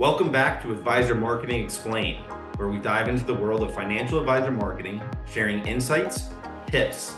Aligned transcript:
Welcome 0.00 0.32
back 0.32 0.60
to 0.62 0.72
Advisor 0.72 1.14
Marketing 1.14 1.62
Explained, 1.62 2.24
where 2.56 2.66
we 2.66 2.78
dive 2.78 3.06
into 3.06 3.24
the 3.24 3.32
world 3.32 3.62
of 3.62 3.72
financial 3.72 4.18
advisor 4.18 4.50
marketing, 4.50 5.00
sharing 5.24 5.64
insights, 5.68 6.30
tips, 6.66 7.14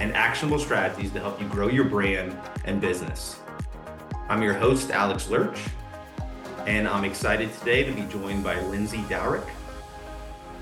and 0.00 0.14
actionable 0.14 0.58
strategies 0.58 1.12
to 1.12 1.18
help 1.18 1.40
you 1.40 1.48
grow 1.48 1.68
your 1.68 1.86
brand 1.86 2.38
and 2.66 2.78
business. 2.78 3.40
I'm 4.28 4.42
your 4.42 4.52
host, 4.52 4.90
Alex 4.90 5.30
Lerch, 5.30 5.58
and 6.66 6.86
I'm 6.86 7.06
excited 7.06 7.54
today 7.60 7.84
to 7.84 7.92
be 7.92 8.02
joined 8.02 8.44
by 8.44 8.60
Lindsay 8.64 9.02
Dowrick. 9.08 9.48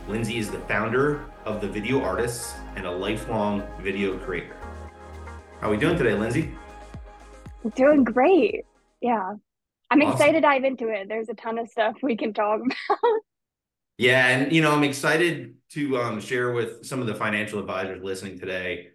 Lindsay 0.07 0.39
is 0.39 0.53
the 0.53 0.61
founder 0.61 1.25
of 1.45 1.61
The 1.61 1.67
Video 1.67 2.01
Artists 2.01 2.55
and 2.77 2.87
a 2.87 2.91
lifelong 2.93 3.65
video 3.81 4.17
creator. 4.19 4.57
How 5.61 5.67
are 5.67 5.71
we 5.73 5.77
doing 5.77 5.99
today, 5.99 6.15
Lindsay? 6.15 6.55
Doing 7.75 8.05
great. 8.05 8.65
Yeah. 9.01 9.35
I'm 9.91 10.03
awesome. 10.03 10.13
excited 10.13 10.33
to 10.35 10.41
dive 10.41 10.65
into 10.65 10.89
it. 10.89 11.09
There's 11.09 11.29
a 11.29 11.35
ton 11.35 11.59
of 11.59 11.69
stuff 11.69 11.97
we 12.03 12.17
can 12.17 12.33
talk 12.35 12.61
about. 12.89 12.99
Yeah, 13.97 14.29
and 14.29 14.53
you 14.53 14.63
know, 14.63 14.73
I'm 14.73 14.85
excited 14.85 15.55
to 15.71 15.99
um, 15.99 16.21
share 16.21 16.53
with 16.53 16.87
some 16.87 17.01
of 17.01 17.07
the 17.07 17.15
financial 17.15 17.59
advisors 17.59 18.03
listening 18.03 18.39
today 18.39 18.91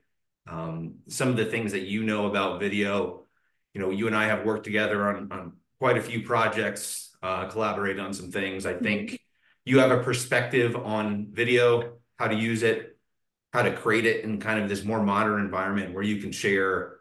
um, 0.48 0.96
some 1.08 1.30
of 1.30 1.38
the 1.38 1.46
things 1.46 1.72
that 1.72 1.84
you 1.84 2.04
know 2.04 2.28
about 2.28 2.60
video. 2.60 3.26
You 3.74 3.82
know, 3.82 3.90
you 3.90 4.08
and 4.08 4.16
I 4.16 4.26
have 4.26 4.46
worked 4.46 4.66
together 4.66 5.08
on, 5.08 5.32
on 5.32 5.54
quite 5.80 5.98
a 5.98 6.02
few 6.02 6.24
projects, 6.24 7.16
uh, 7.24 7.46
collaborated 7.48 8.00
on 8.00 8.14
some 8.14 8.32
things. 8.32 8.66
I 8.66 8.74
think 8.74 9.12
mm-hmm. 9.12 9.16
you 9.66 9.80
have 9.80 9.92
a 9.92 10.04
perspective 10.04 10.76
on 10.76 11.28
video, 11.32 11.94
how 12.18 12.28
to 12.28 12.36
use 12.36 12.64
it, 12.64 12.98
how 13.52 13.64
to 13.64 13.74
create 13.76 14.06
it 14.06 14.24
in 14.24 14.40
kind 14.40 14.62
of 14.62 14.70
this 14.70 14.84
more 14.84 15.02
modern 15.02 15.42
environment 15.42 15.94
where 15.94 16.04
you 16.04 16.18
can 16.18 16.32
share, 16.32 16.98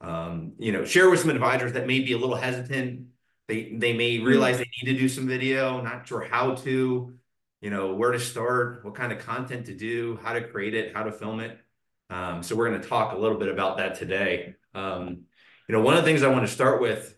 um, 0.00 0.52
you 0.58 0.72
know, 0.72 0.84
share 0.84 1.10
with 1.10 1.20
some 1.20 1.30
advisors 1.30 1.72
that 1.72 1.86
may 1.86 2.00
be 2.00 2.12
a 2.12 2.18
little 2.18 2.36
hesitant 2.36 3.06
they 3.48 3.74
they 3.76 3.92
may 3.92 4.18
hmm. 4.18 4.24
realize 4.24 4.58
they 4.58 4.70
need 4.82 4.92
to 4.92 4.98
do 4.98 5.08
some 5.08 5.26
video, 5.26 5.80
not 5.80 6.06
sure 6.06 6.26
how 6.30 6.54
to, 6.56 7.14
you 7.60 7.70
know, 7.70 7.94
where 7.94 8.12
to 8.12 8.20
start, 8.20 8.84
what 8.84 8.94
kind 8.94 9.12
of 9.12 9.18
content 9.18 9.66
to 9.66 9.74
do, 9.74 10.18
how 10.22 10.32
to 10.32 10.46
create 10.46 10.74
it, 10.74 10.94
how 10.94 11.02
to 11.02 11.12
film 11.12 11.40
it. 11.40 11.58
Um, 12.10 12.42
so 12.42 12.54
we're 12.54 12.68
going 12.68 12.80
to 12.80 12.88
talk 12.88 13.12
a 13.12 13.16
little 13.16 13.38
bit 13.38 13.48
about 13.48 13.78
that 13.78 13.96
today. 13.96 14.54
Um, 14.74 15.22
you 15.68 15.74
know, 15.74 15.80
one 15.80 15.94
of 15.94 16.04
the 16.04 16.06
things 16.06 16.22
I 16.22 16.28
want 16.28 16.46
to 16.46 16.52
start 16.52 16.80
with 16.80 17.14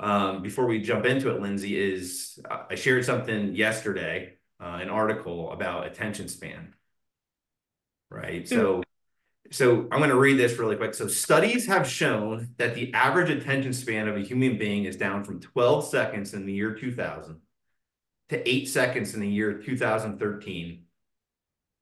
um, 0.00 0.42
before 0.42 0.66
we 0.66 0.80
jump 0.80 1.04
into 1.04 1.34
it, 1.34 1.40
Lindsay, 1.40 1.78
is 1.78 2.38
uh, 2.48 2.64
I 2.70 2.74
shared 2.76 3.04
something 3.04 3.54
yesterday, 3.54 4.34
uh, 4.60 4.78
an 4.80 4.88
article 4.88 5.52
about 5.52 5.86
attention 5.86 6.28
span. 6.28 6.74
Right. 8.10 8.44
Mm. 8.44 8.48
So 8.48 8.82
so 9.50 9.88
I'm 9.90 9.98
going 9.98 10.10
to 10.10 10.18
read 10.18 10.38
this 10.38 10.58
really 10.58 10.76
quick. 10.76 10.94
So 10.94 11.08
studies 11.08 11.66
have 11.66 11.88
shown 11.88 12.50
that 12.58 12.74
the 12.74 12.92
average 12.92 13.30
attention 13.30 13.72
span 13.72 14.08
of 14.08 14.16
a 14.16 14.20
human 14.20 14.58
being 14.58 14.84
is 14.84 14.96
down 14.96 15.24
from 15.24 15.40
12 15.40 15.86
seconds 15.86 16.34
in 16.34 16.44
the 16.44 16.52
year 16.52 16.74
2000 16.74 17.40
to 18.28 18.48
8 18.48 18.68
seconds 18.68 19.14
in 19.14 19.20
the 19.20 19.28
year 19.28 19.54
2013 19.54 20.84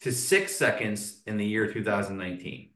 to 0.03 0.13
6 0.13 0.57
seconds 0.57 1.23
in 1.27 1.37
the 1.37 1.47
year 1.47 1.73
2019. 1.73 2.71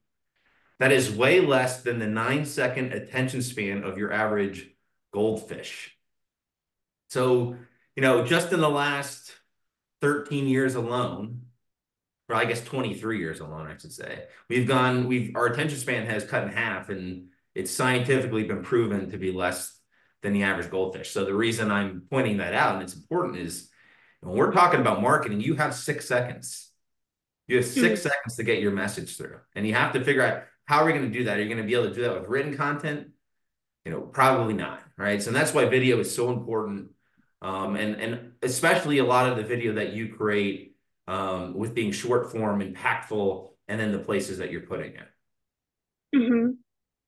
That 0.80 0.92
is 0.92 1.12
way 1.12 1.40
less 1.40 1.82
than 1.82 1.98
the 1.98 2.06
9 2.06 2.44
second 2.46 2.92
attention 2.92 3.42
span 3.42 3.84
of 3.84 3.98
your 3.98 4.12
average 4.12 4.70
goldfish. 5.12 5.96
So, 7.10 7.56
you 7.94 8.02
know, 8.02 8.24
just 8.24 8.52
in 8.52 8.60
the 8.60 8.70
last 8.70 9.32
13 10.00 10.48
years 10.48 10.74
alone, 10.74 11.42
or 12.30 12.34
I 12.34 12.44
guess 12.44 12.62
23 12.64 13.18
years 13.18 13.40
alone, 13.40 13.66
I 13.66 13.76
should 13.76 13.92
say. 13.92 14.24
We've 14.48 14.66
gone, 14.66 15.08
we've 15.08 15.34
our 15.34 15.46
attention 15.46 15.78
span 15.78 16.06
has 16.06 16.24
cut 16.24 16.44
in 16.44 16.50
half, 16.50 16.88
and 16.88 17.28
it's 17.54 17.70
scientifically 17.70 18.44
been 18.44 18.62
proven 18.62 19.10
to 19.10 19.18
be 19.18 19.32
less 19.32 19.76
than 20.22 20.32
the 20.32 20.44
average 20.44 20.70
goldfish. 20.70 21.10
So 21.10 21.24
the 21.24 21.34
reason 21.34 21.70
I'm 21.70 22.02
pointing 22.10 22.38
that 22.38 22.54
out, 22.54 22.74
and 22.74 22.82
it's 22.82 22.94
important, 22.94 23.38
is 23.38 23.68
when 24.20 24.36
we're 24.36 24.52
talking 24.52 24.80
about 24.80 25.02
marketing, 25.02 25.40
you 25.40 25.54
have 25.54 25.74
six 25.74 26.06
seconds. 26.06 26.70
You 27.48 27.56
have 27.56 27.66
6 27.66 27.76
mm-hmm. 27.76 27.96
seconds 27.96 28.36
to 28.36 28.44
get 28.44 28.60
your 28.60 28.70
message 28.70 29.16
through, 29.16 29.40
and 29.56 29.66
you 29.66 29.74
have 29.74 29.92
to 29.94 30.04
figure 30.04 30.22
out 30.22 30.44
how 30.66 30.82
are 30.82 30.86
we 30.86 30.92
going 30.92 31.10
to 31.10 31.18
do 31.18 31.24
that. 31.24 31.38
Are 31.38 31.42
you 31.42 31.48
going 31.48 31.60
to 31.60 31.66
be 31.66 31.74
able 31.74 31.88
to 31.88 31.94
do 31.94 32.02
that 32.02 32.20
with 32.20 32.28
written 32.28 32.56
content? 32.56 33.08
You 33.84 33.90
know, 33.90 34.02
probably 34.02 34.54
not, 34.54 34.80
right? 34.96 35.20
So 35.20 35.32
that's 35.32 35.52
why 35.52 35.64
video 35.64 35.98
is 35.98 36.14
so 36.14 36.30
important, 36.30 36.90
um, 37.42 37.74
and 37.74 37.96
and 37.96 38.32
especially 38.40 38.98
a 38.98 39.04
lot 39.04 39.28
of 39.28 39.36
the 39.36 39.42
video 39.42 39.74
that 39.74 39.94
you 39.94 40.14
create 40.14 40.69
um, 41.10 41.54
with 41.54 41.74
being 41.74 41.90
short 41.90 42.30
form, 42.30 42.60
impactful, 42.60 43.50
and 43.66 43.80
then 43.80 43.90
the 43.90 43.98
places 43.98 44.38
that 44.38 44.52
you're 44.52 44.60
putting 44.60 44.92
it. 44.92 45.08
Mm-hmm. 46.14 46.50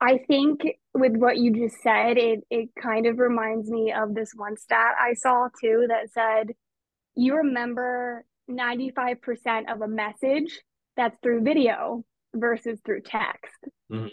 I 0.00 0.18
think 0.26 0.62
with 0.92 1.16
what 1.16 1.38
you 1.38 1.52
just 1.52 1.80
said, 1.82 2.18
it 2.18 2.40
it 2.50 2.70
kind 2.80 3.06
of 3.06 3.18
reminds 3.18 3.70
me 3.70 3.92
of 3.92 4.14
this 4.14 4.32
one 4.34 4.56
stat 4.56 4.96
I 5.00 5.14
saw 5.14 5.48
too 5.60 5.86
that 5.88 6.10
said 6.10 6.54
you 7.14 7.36
remember 7.36 8.24
95% 8.50 9.72
of 9.72 9.82
a 9.82 9.88
message 9.88 10.60
that's 10.96 11.16
through 11.22 11.42
video 11.42 12.04
versus 12.34 12.80
through 12.84 13.02
text. 13.02 13.54
Mm-hmm. 13.90 14.06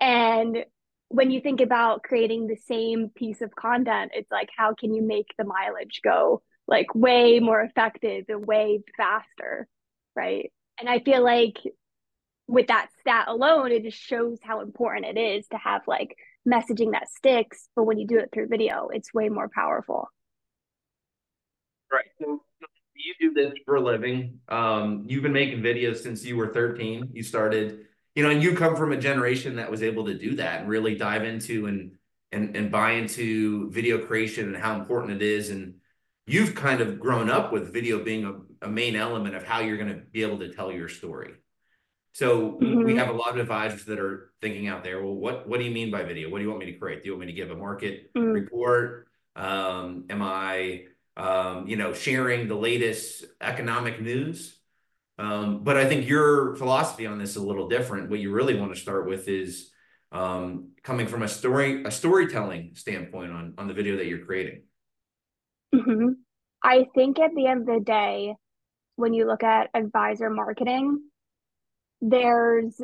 And 0.00 0.64
when 1.08 1.30
you 1.30 1.40
think 1.40 1.60
about 1.60 2.02
creating 2.02 2.46
the 2.46 2.56
same 2.56 3.10
piece 3.14 3.40
of 3.40 3.54
content, 3.56 4.12
it's 4.14 4.30
like, 4.30 4.50
how 4.56 4.74
can 4.74 4.94
you 4.94 5.02
make 5.02 5.28
the 5.38 5.44
mileage 5.44 6.00
go 6.04 6.42
like 6.68 6.94
way 6.94 7.38
more 7.40 7.60
effective 7.60 8.24
and 8.28 8.46
way 8.46 8.80
faster 8.96 9.68
right? 10.16 10.50
And 10.80 10.88
i 10.88 10.98
feel 11.00 11.22
like 11.22 11.58
with 12.48 12.68
that 12.68 12.88
stat 13.00 13.26
alone 13.28 13.72
it 13.72 13.82
just 13.82 13.98
shows 13.98 14.38
how 14.42 14.60
important 14.60 15.06
it 15.06 15.18
is 15.18 15.46
to 15.48 15.56
have 15.56 15.82
like 15.86 16.16
messaging 16.48 16.92
that 16.92 17.08
sticks 17.10 17.68
but 17.74 17.84
when 17.84 17.98
you 17.98 18.06
do 18.06 18.18
it 18.18 18.30
through 18.32 18.48
video 18.48 18.88
it's 18.92 19.12
way 19.14 19.28
more 19.28 19.50
powerful. 19.54 20.08
Right. 21.92 22.04
So 22.20 22.42
you 22.94 23.14
do 23.20 23.32
this 23.32 23.52
for 23.64 23.76
a 23.76 23.80
living 23.80 24.40
um, 24.48 25.04
you've 25.06 25.22
been 25.22 25.32
making 25.32 25.60
videos 25.60 25.98
since 25.98 26.24
you 26.24 26.36
were 26.36 26.52
13 26.52 27.10
you 27.12 27.22
started 27.22 27.86
you 28.14 28.22
know 28.22 28.30
and 28.30 28.42
you 28.42 28.54
come 28.54 28.74
from 28.74 28.92
a 28.92 28.96
generation 28.96 29.56
that 29.56 29.70
was 29.70 29.82
able 29.82 30.06
to 30.06 30.14
do 30.14 30.34
that 30.36 30.60
and 30.60 30.68
really 30.68 30.94
dive 30.94 31.24
into 31.24 31.66
and 31.66 31.92
and 32.32 32.56
and 32.56 32.70
buy 32.70 32.92
into 32.92 33.70
video 33.70 33.98
creation 33.98 34.46
and 34.46 34.56
how 34.56 34.78
important 34.78 35.12
it 35.12 35.22
is 35.22 35.50
and 35.50 35.74
you've 36.26 36.54
kind 36.54 36.80
of 36.80 36.98
grown 36.98 37.30
up 37.30 37.52
with 37.52 37.72
video 37.72 38.02
being 38.02 38.24
a, 38.24 38.66
a 38.66 38.68
main 38.68 38.96
element 38.96 39.34
of 39.34 39.44
how 39.44 39.60
you're 39.60 39.76
going 39.76 39.94
to 39.94 40.02
be 40.12 40.22
able 40.22 40.38
to 40.38 40.52
tell 40.52 40.72
your 40.72 40.88
story. 40.88 41.34
So 42.12 42.52
mm-hmm. 42.52 42.82
we 42.82 42.96
have 42.96 43.10
a 43.10 43.12
lot 43.12 43.30
of 43.30 43.36
advisors 43.36 43.84
that 43.84 43.98
are 43.98 44.32
thinking 44.40 44.68
out 44.68 44.82
there, 44.82 45.02
well, 45.02 45.14
what, 45.14 45.46
what 45.48 45.58
do 45.58 45.64
you 45.64 45.70
mean 45.70 45.90
by 45.90 46.02
video? 46.02 46.30
What 46.30 46.38
do 46.38 46.44
you 46.44 46.50
want 46.50 46.60
me 46.64 46.72
to 46.72 46.78
create? 46.78 47.02
Do 47.02 47.08
you 47.08 47.12
want 47.12 47.26
me 47.26 47.32
to 47.32 47.32
give 47.32 47.50
a 47.50 47.56
market 47.56 48.12
mm-hmm. 48.14 48.30
report? 48.30 49.08
Um, 49.36 50.06
am 50.08 50.22
I, 50.22 50.84
um, 51.16 51.68
you 51.68 51.76
know, 51.76 51.92
sharing 51.92 52.48
the 52.48 52.54
latest 52.54 53.24
economic 53.40 54.00
news? 54.00 54.58
Um, 55.18 55.62
but 55.62 55.76
I 55.76 55.86
think 55.86 56.08
your 56.08 56.56
philosophy 56.56 57.06
on 57.06 57.18
this 57.18 57.30
is 57.30 57.36
a 57.36 57.46
little 57.46 57.68
different. 57.68 58.10
What 58.10 58.20
you 58.20 58.32
really 58.32 58.58
want 58.58 58.74
to 58.74 58.80
start 58.80 59.06
with 59.06 59.28
is 59.28 59.70
um, 60.10 60.70
coming 60.82 61.06
from 61.06 61.22
a 61.22 61.28
story, 61.28 61.84
a 61.84 61.90
storytelling 61.90 62.72
standpoint 62.74 63.32
on, 63.32 63.54
on 63.58 63.68
the 63.68 63.74
video 63.74 63.96
that 63.96 64.06
you're 64.06 64.24
creating. 64.24 64.62
Mm-hmm. 65.76 66.08
I 66.62 66.86
think 66.94 67.18
at 67.18 67.30
the 67.34 67.46
end 67.46 67.60
of 67.60 67.66
the 67.66 67.84
day, 67.84 68.34
when 68.96 69.12
you 69.14 69.26
look 69.26 69.42
at 69.42 69.70
advisor 69.74 70.30
marketing, 70.30 71.00
there's 72.00 72.80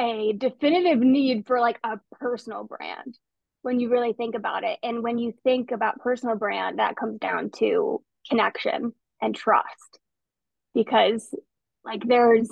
a 0.00 0.32
definitive 0.32 1.00
need 1.00 1.46
for 1.46 1.60
like 1.60 1.78
a 1.84 1.98
personal 2.12 2.64
brand 2.64 3.18
when 3.62 3.80
you 3.80 3.90
really 3.90 4.12
think 4.12 4.34
about 4.34 4.64
it. 4.64 4.78
And 4.82 5.02
when 5.02 5.18
you 5.18 5.34
think 5.44 5.70
about 5.70 6.00
personal 6.00 6.36
brand, 6.36 6.78
that 6.78 6.96
comes 6.96 7.18
down 7.18 7.50
to 7.58 8.02
connection 8.28 8.92
and 9.20 9.34
trust 9.34 9.98
because 10.74 11.34
like 11.84 12.06
there's 12.06 12.50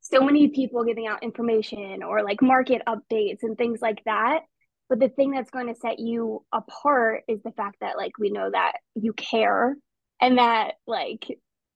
so 0.00 0.20
many 0.20 0.48
people 0.48 0.84
giving 0.84 1.06
out 1.06 1.22
information 1.22 2.02
or 2.02 2.22
like 2.22 2.40
market 2.40 2.82
updates 2.86 3.42
and 3.42 3.58
things 3.58 3.80
like 3.82 4.02
that 4.04 4.40
but 4.88 5.00
the 5.00 5.08
thing 5.08 5.30
that's 5.30 5.50
going 5.50 5.66
to 5.66 5.74
set 5.74 5.98
you 5.98 6.44
apart 6.52 7.24
is 7.28 7.40
the 7.42 7.52
fact 7.52 7.76
that 7.80 7.96
like 7.96 8.12
we 8.18 8.30
know 8.30 8.50
that 8.50 8.74
you 8.94 9.12
care 9.12 9.76
and 10.20 10.38
that 10.38 10.74
like 10.86 11.24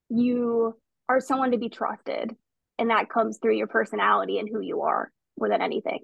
you 0.09 0.77
are 1.09 1.21
someone 1.21 1.51
to 1.53 1.59
be 1.59 1.69
trusted. 1.69 2.35
And 2.79 2.91
that 2.91 3.11
comes 3.11 3.39
through 3.39 3.57
your 3.57 3.67
personality 3.67 4.39
and 4.39 4.49
who 4.49 4.61
you 4.61 4.83
are 4.83 5.11
more 5.39 5.49
than 5.49 5.61
anything. 5.61 6.01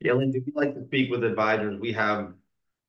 Yeah 0.00 0.12
lindsay 0.12 0.42
we 0.44 0.52
like 0.54 0.74
to 0.74 0.84
speak 0.84 1.10
with 1.10 1.24
advisors 1.24 1.80
we 1.80 1.92
have 1.92 2.34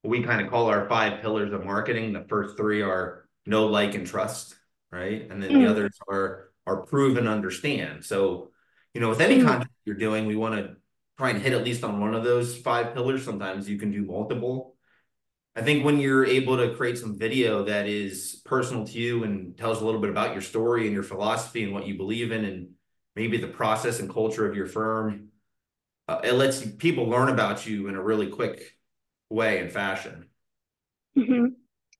what 0.01 0.11
we 0.11 0.23
kind 0.23 0.41
of 0.41 0.51
call 0.51 0.67
our 0.67 0.87
five 0.87 1.21
pillars 1.21 1.53
of 1.53 1.65
marketing. 1.65 2.13
The 2.13 2.25
first 2.27 2.57
three 2.57 2.81
are 2.81 3.27
know 3.45 3.67
like 3.67 3.95
and 3.95 4.05
trust 4.05 4.55
right? 4.91 5.29
And 5.29 5.41
then 5.41 5.51
mm. 5.51 5.63
the 5.63 5.69
others 5.69 5.97
are 6.09 6.49
are 6.65 6.81
prove 6.81 7.17
and 7.17 7.27
understand. 7.27 8.05
So 8.05 8.51
you 8.93 9.01
know 9.01 9.09
with 9.09 9.21
any 9.21 9.39
mm. 9.39 9.45
content 9.45 9.71
you're 9.85 9.95
doing 9.95 10.27
we 10.27 10.35
want 10.35 10.55
to 10.55 10.75
try 11.17 11.31
and 11.31 11.41
hit 11.41 11.53
at 11.53 11.63
least 11.63 11.83
on 11.83 11.99
one 11.99 12.13
of 12.13 12.23
those 12.23 12.57
five 12.57 12.93
pillars. 12.93 13.23
Sometimes 13.23 13.69
you 13.69 13.77
can 13.77 13.91
do 13.91 14.03
multiple. 14.03 14.75
I 15.55 15.61
think 15.63 15.83
when 15.83 15.99
you're 15.99 16.25
able 16.25 16.57
to 16.57 16.75
create 16.75 16.99
some 16.99 17.17
video 17.17 17.63
that 17.63 17.87
is 17.87 18.41
personal 18.45 18.85
to 18.85 18.99
you 18.99 19.23
and 19.23 19.57
tells 19.57 19.81
a 19.81 19.85
little 19.85 19.99
bit 20.01 20.11
about 20.11 20.33
your 20.33 20.43
story 20.43 20.85
and 20.85 20.93
your 20.93 21.03
philosophy 21.03 21.63
and 21.63 21.73
what 21.73 21.87
you 21.87 21.97
believe 21.97 22.31
in 22.31 22.45
and 22.45 22.69
maybe 23.15 23.37
the 23.37 23.47
process 23.47 23.99
and 23.99 24.13
culture 24.13 24.47
of 24.47 24.55
your 24.55 24.67
firm, 24.67 25.29
uh, 26.07 26.21
it 26.23 26.33
lets 26.33 26.63
people 26.63 27.05
learn 27.05 27.29
about 27.29 27.65
you 27.65 27.87
in 27.87 27.95
a 27.95 28.01
really 28.01 28.27
quick 28.27 28.77
way 29.31 29.59
and 29.59 29.71
fashion. 29.71 30.27
Mm-hmm. 31.17 31.45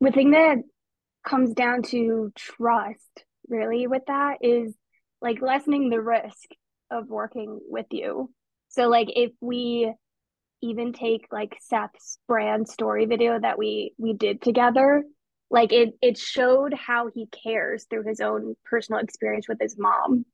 The 0.02 0.12
thing 0.12 0.32
that 0.32 0.58
comes 1.26 1.56
down 1.56 1.82
to 1.84 2.32
trust, 2.36 3.26
really, 3.50 3.88
with 3.88 4.04
that 4.06 4.38
is 4.42 4.76
like 5.20 5.42
lessening 5.42 5.90
the 5.90 6.00
risk 6.00 6.50
of 6.92 7.08
working 7.08 7.60
with 7.68 7.88
you. 7.90 8.32
So, 8.78 8.90
like, 8.90 9.08
if 9.16 9.32
we 9.42 9.92
even 10.62 10.94
take 10.94 11.28
like 11.32 11.58
Seth's 11.62 12.20
brand 12.28 12.68
story 12.70 13.06
video 13.06 13.40
that 13.40 13.58
we 13.58 13.94
we 13.98 14.14
did 14.14 14.40
together, 14.40 15.04
like 15.50 15.74
it 15.74 15.96
it 16.00 16.18
showed 16.18 16.76
how 16.76 17.10
he 17.14 17.28
cares 17.44 17.86
through 17.90 18.04
his 18.04 18.22
own 18.22 18.56
personal 18.66 19.02
experience 19.02 19.48
with 19.48 19.58
his 19.60 19.78
mom. 19.80 20.26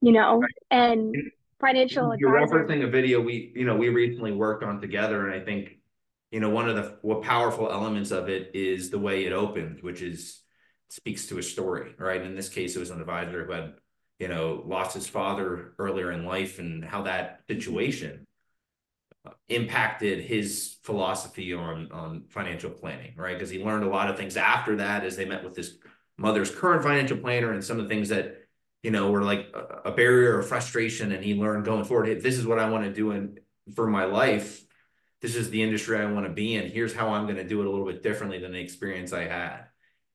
You 0.00 0.12
know, 0.12 0.38
right. 0.38 0.50
and 0.70 1.14
financial 1.60 2.14
You're 2.18 2.32
referencing 2.32 2.82
a 2.84 2.86
video 2.86 3.20
we, 3.20 3.52
you 3.54 3.66
know, 3.66 3.76
we 3.76 3.90
recently 3.90 4.32
worked 4.32 4.64
on 4.64 4.80
together, 4.80 5.28
and 5.28 5.38
I 5.38 5.44
think 5.44 5.78
you 6.30 6.40
know, 6.40 6.50
one 6.50 6.70
of 6.70 6.76
the 6.76 6.96
what 7.02 7.22
powerful 7.22 7.70
elements 7.70 8.12
of 8.12 8.30
it 8.30 8.52
is 8.54 8.88
the 8.88 8.98
way 8.98 9.26
it 9.26 9.32
opened, 9.32 9.82
which 9.82 10.00
is 10.00 10.40
speaks 10.88 11.26
to 11.26 11.38
a 11.38 11.42
story, 11.42 11.94
right? 11.98 12.22
In 12.22 12.34
this 12.34 12.48
case, 12.48 12.76
it 12.76 12.80
was 12.80 12.90
an 12.90 13.00
advisor 13.00 13.44
who 13.44 13.52
had, 13.52 13.74
you 14.18 14.28
know, 14.28 14.62
lost 14.66 14.94
his 14.94 15.06
father 15.06 15.74
earlier 15.78 16.10
in 16.12 16.24
life 16.24 16.58
and 16.58 16.84
how 16.84 17.02
that 17.02 17.40
situation 17.48 18.26
impacted 19.48 20.20
his 20.20 20.76
philosophy 20.82 21.52
on 21.52 21.90
on 21.92 22.24
financial 22.28 22.70
planning, 22.70 23.14
right? 23.16 23.34
Because 23.34 23.50
he 23.50 23.62
learned 23.62 23.84
a 23.84 23.88
lot 23.88 24.08
of 24.08 24.16
things 24.16 24.36
after 24.36 24.76
that 24.76 25.04
as 25.04 25.16
they 25.16 25.24
met 25.24 25.44
with 25.44 25.56
his 25.56 25.78
mother's 26.16 26.50
current 26.50 26.82
financial 26.82 27.18
planner 27.18 27.52
and 27.52 27.62
some 27.62 27.78
of 27.78 27.84
the 27.84 27.88
things 27.88 28.08
that 28.08 28.46
you 28.82 28.90
know 28.90 29.10
were 29.10 29.22
like 29.22 29.54
a, 29.84 29.90
barrier 29.90 30.38
or 30.38 30.42
frustration 30.42 31.12
and 31.12 31.24
he 31.24 31.34
learned 31.34 31.64
going 31.64 31.84
forward 31.84 32.06
hey, 32.06 32.14
this 32.14 32.38
is 32.38 32.46
what 32.46 32.58
i 32.58 32.70
want 32.70 32.84
to 32.84 32.92
do 32.92 33.10
in 33.10 33.38
for 33.74 33.86
my 33.86 34.04
life 34.04 34.66
this 35.22 35.34
is 35.34 35.50
the 35.50 35.62
industry 35.62 35.98
I 35.98 36.06
want 36.06 36.26
to 36.26 36.32
be 36.32 36.54
in. 36.54 36.70
Here's 36.70 36.94
how 36.94 37.08
I'm 37.08 37.24
going 37.24 37.36
to 37.36 37.44
do 37.44 37.60
it 37.60 37.66
a 37.66 37.70
little 37.70 37.86
bit 37.86 38.02
differently 38.02 38.38
than 38.38 38.52
the 38.52 38.60
experience 38.60 39.12
I 39.12 39.24
had. 39.24 39.64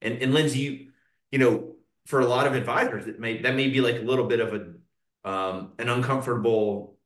And 0.01 0.21
and 0.21 0.33
Lindsay, 0.33 0.59
you 0.59 0.91
you 1.31 1.39
know, 1.39 1.70
for 2.05 2.19
a 2.19 2.25
lot 2.25 2.47
of 2.47 2.53
advisors, 2.53 3.07
it 3.07 3.19
may 3.19 3.41
that 3.41 3.55
may 3.55 3.69
be 3.69 3.81
like 3.81 3.97
a 3.97 4.03
little 4.03 4.27
bit 4.27 4.39
of 4.39 4.53
a 4.53 5.29
um, 5.29 5.73
an 5.79 5.89
uncomfortable 5.89 6.97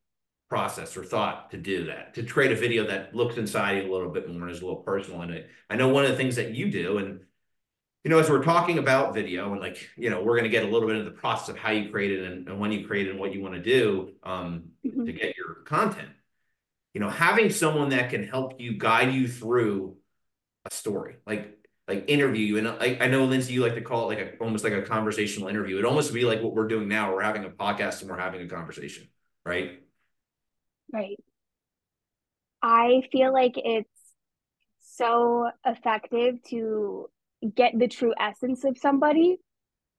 process 0.50 0.96
or 0.96 1.04
thought 1.04 1.52
to 1.52 1.58
do 1.58 1.86
that 1.86 2.14
to 2.14 2.24
create 2.24 2.52
a 2.52 2.56
video 2.56 2.86
that 2.88 3.16
looks 3.16 3.36
inside 3.38 3.84
you 3.84 3.92
a 3.92 3.94
little 3.94 4.10
bit 4.10 4.30
more 4.30 4.44
and 4.44 4.52
is 4.52 4.62
a 4.62 4.66
little 4.66 4.84
personal 4.84 5.22
in 5.24 5.32
it. 5.32 5.50
I 5.70 5.76
know 5.76 5.90
one 5.90 6.06
of 6.06 6.12
the 6.12 6.18
things 6.18 6.36
that 6.36 6.54
you 6.54 6.72
do, 6.72 6.98
and 7.00 7.22
you 8.04 8.12
know, 8.12 8.20
as 8.20 8.30
we're 8.30 8.44
talking 8.44 8.78
about 8.78 9.14
video 9.14 9.52
and 9.52 9.62
like 9.62 9.90
you 9.98 10.10
know, 10.10 10.24
we're 10.24 10.38
going 10.38 10.44
to 10.44 10.50
get 10.50 10.64
a 10.64 10.68
little 10.68 10.88
bit 10.88 10.98
of 10.98 11.06
the 11.06 11.12
process 11.12 11.50
of 11.50 11.58
how 11.58 11.72
you 11.72 11.90
create 11.90 12.12
it 12.12 12.32
and, 12.32 12.48
and 12.48 12.60
when 12.60 12.72
you 12.72 12.88
create 12.88 13.08
it 13.08 13.12
and 13.12 13.20
what 13.20 13.34
you 13.34 13.42
want 13.42 13.56
to 13.56 13.62
do 13.62 14.14
um, 14.24 14.66
mm-hmm. 14.86 15.06
to 15.06 15.12
get 15.12 15.36
your 15.36 15.56
content 15.66 16.10
you 16.96 17.02
know, 17.02 17.10
having 17.10 17.50
someone 17.50 17.90
that 17.90 18.10
can 18.10 18.26
help 18.26 18.62
you 18.62 18.78
guide 18.78 19.14
you 19.14 19.28
through 19.28 19.98
a 20.64 20.74
story, 20.74 21.18
like 21.28 21.65
like 21.88 22.06
interview 22.10 22.46
you. 22.46 22.58
And 22.58 22.68
I, 22.68 22.98
I 23.00 23.08
know 23.08 23.26
Lindsay, 23.26 23.54
you 23.54 23.62
like 23.62 23.76
to 23.76 23.82
call 23.82 24.10
it 24.10 24.16
like 24.16 24.26
a 24.26 24.38
almost 24.44 24.64
like 24.64 24.74
a 24.74 24.82
conversational 24.82 25.50
interview. 25.50 25.78
It 25.78 25.86
almost 25.86 26.14
be 26.14 26.24
like 26.24 26.42
what 26.42 26.54
we're 26.54 26.68
doing 26.68 26.88
now. 26.88 27.14
We're 27.14 27.22
having 27.22 27.46
a 27.46 27.50
podcast 27.50 28.02
and 28.02 28.10
we're 28.10 28.18
having 28.18 28.42
a 28.42 28.48
conversation, 28.48 29.08
right? 29.46 29.82
Right. 30.92 31.18
I 32.62 33.04
feel 33.12 33.32
like 33.32 33.54
it's 33.58 33.90
so 34.82 35.50
effective 35.66 36.42
to 36.50 37.10
get 37.56 37.74
the 37.78 37.88
true 37.88 38.14
essence 38.20 38.64
of 38.64 38.78
somebody. 38.78 39.38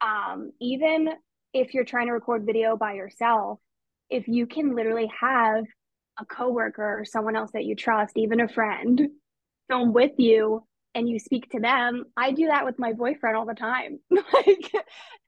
Um, 0.00 0.50
even 0.60 1.10
if 1.52 1.74
you're 1.74 1.84
trying 1.84 2.06
to 2.06 2.12
record 2.12 2.44
video 2.44 2.76
by 2.76 2.94
yourself, 2.94 3.60
if 4.10 4.26
you 4.26 4.46
can 4.46 4.74
literally 4.74 5.10
have 5.20 5.64
a 6.18 6.24
coworker 6.24 7.00
or 7.00 7.04
someone 7.04 7.36
else 7.36 7.52
that 7.52 7.64
you 7.64 7.76
trust, 7.76 8.16
even 8.16 8.40
a 8.40 8.48
friend, 8.48 9.00
film 9.68 9.92
with 9.92 10.12
you 10.18 10.64
and 10.96 11.08
you 11.08 11.18
speak 11.18 11.50
to 11.50 11.60
them. 11.60 12.04
I 12.16 12.32
do 12.32 12.46
that 12.46 12.64
with 12.64 12.78
my 12.78 12.94
boyfriend 12.94 13.36
all 13.36 13.44
the 13.44 13.54
time. 13.54 14.00
like 14.10 14.72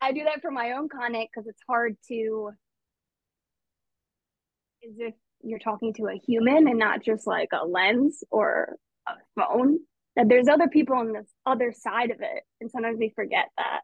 I 0.00 0.12
do 0.12 0.24
that 0.24 0.40
for 0.40 0.50
my 0.50 0.72
own 0.72 0.88
content 0.88 1.28
because 1.32 1.46
it's 1.46 1.60
hard 1.68 1.96
to 2.08 2.50
as 4.88 4.94
if 4.98 5.14
you're 5.42 5.58
talking 5.58 5.92
to 5.94 6.06
a 6.06 6.18
human 6.26 6.66
and 6.68 6.78
not 6.78 7.04
just 7.04 7.26
like 7.26 7.50
a 7.52 7.66
lens 7.66 8.24
or 8.30 8.76
a 9.06 9.12
phone. 9.36 9.78
That 10.16 10.28
there's 10.28 10.48
other 10.48 10.68
people 10.68 10.96
on 10.96 11.12
this 11.12 11.28
other 11.44 11.72
side 11.72 12.10
of 12.10 12.22
it. 12.22 12.42
And 12.60 12.70
sometimes 12.70 12.98
we 12.98 13.12
forget 13.14 13.50
that. 13.56 13.80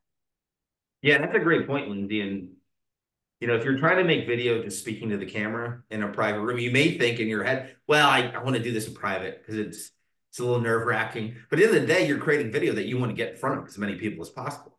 Yeah, 1.03 1.19
that's 1.19 1.37
a 1.37 1.39
great 1.39 1.67
point, 1.67 1.91
Lindsay. 1.91 2.23
And 2.23 2.49
you 3.41 3.47
know, 3.47 3.57
if 3.57 3.65
you're 3.65 3.77
trying 3.77 3.99
to 3.99 4.05
make 4.05 4.27
video 4.27 4.63
just 4.63 4.81
speaking 4.81 5.11
to 5.11 5.19
the 5.19 5.27
camera 5.27 5.83
in 5.91 6.03
a 6.03 6.09
private 6.09 6.41
room, 6.41 6.59
you 6.59 6.71
may 6.71 6.97
think 6.97 7.21
in 7.21 7.29
your 7.29 7.45
head, 7.45 7.77
well, 7.87 8.09
I, 8.09 8.33
I 8.35 8.43
want 8.43 8.57
to 8.57 8.63
do 8.63 8.73
this 8.73 8.89
in 8.89 8.95
private 8.95 9.43
because 9.43 9.59
it's 9.59 9.91
it's 10.35 10.41
a 10.41 10.45
little 10.45 10.61
nerve 10.61 10.85
wracking. 10.85 11.37
But 11.49 11.61
at 11.61 11.63
the 11.63 11.69
end 11.69 11.77
of 11.77 11.83
the 11.83 11.95
day, 11.95 12.09
you're 12.09 12.19
creating 12.19 12.51
video 12.51 12.73
that 12.73 12.87
you 12.87 12.99
want 12.99 13.11
to 13.11 13.15
get 13.15 13.31
in 13.31 13.37
front 13.37 13.61
of 13.61 13.69
as 13.69 13.79
many 13.79 13.95
people 13.95 14.21
as 14.21 14.31
possible. 14.31 14.77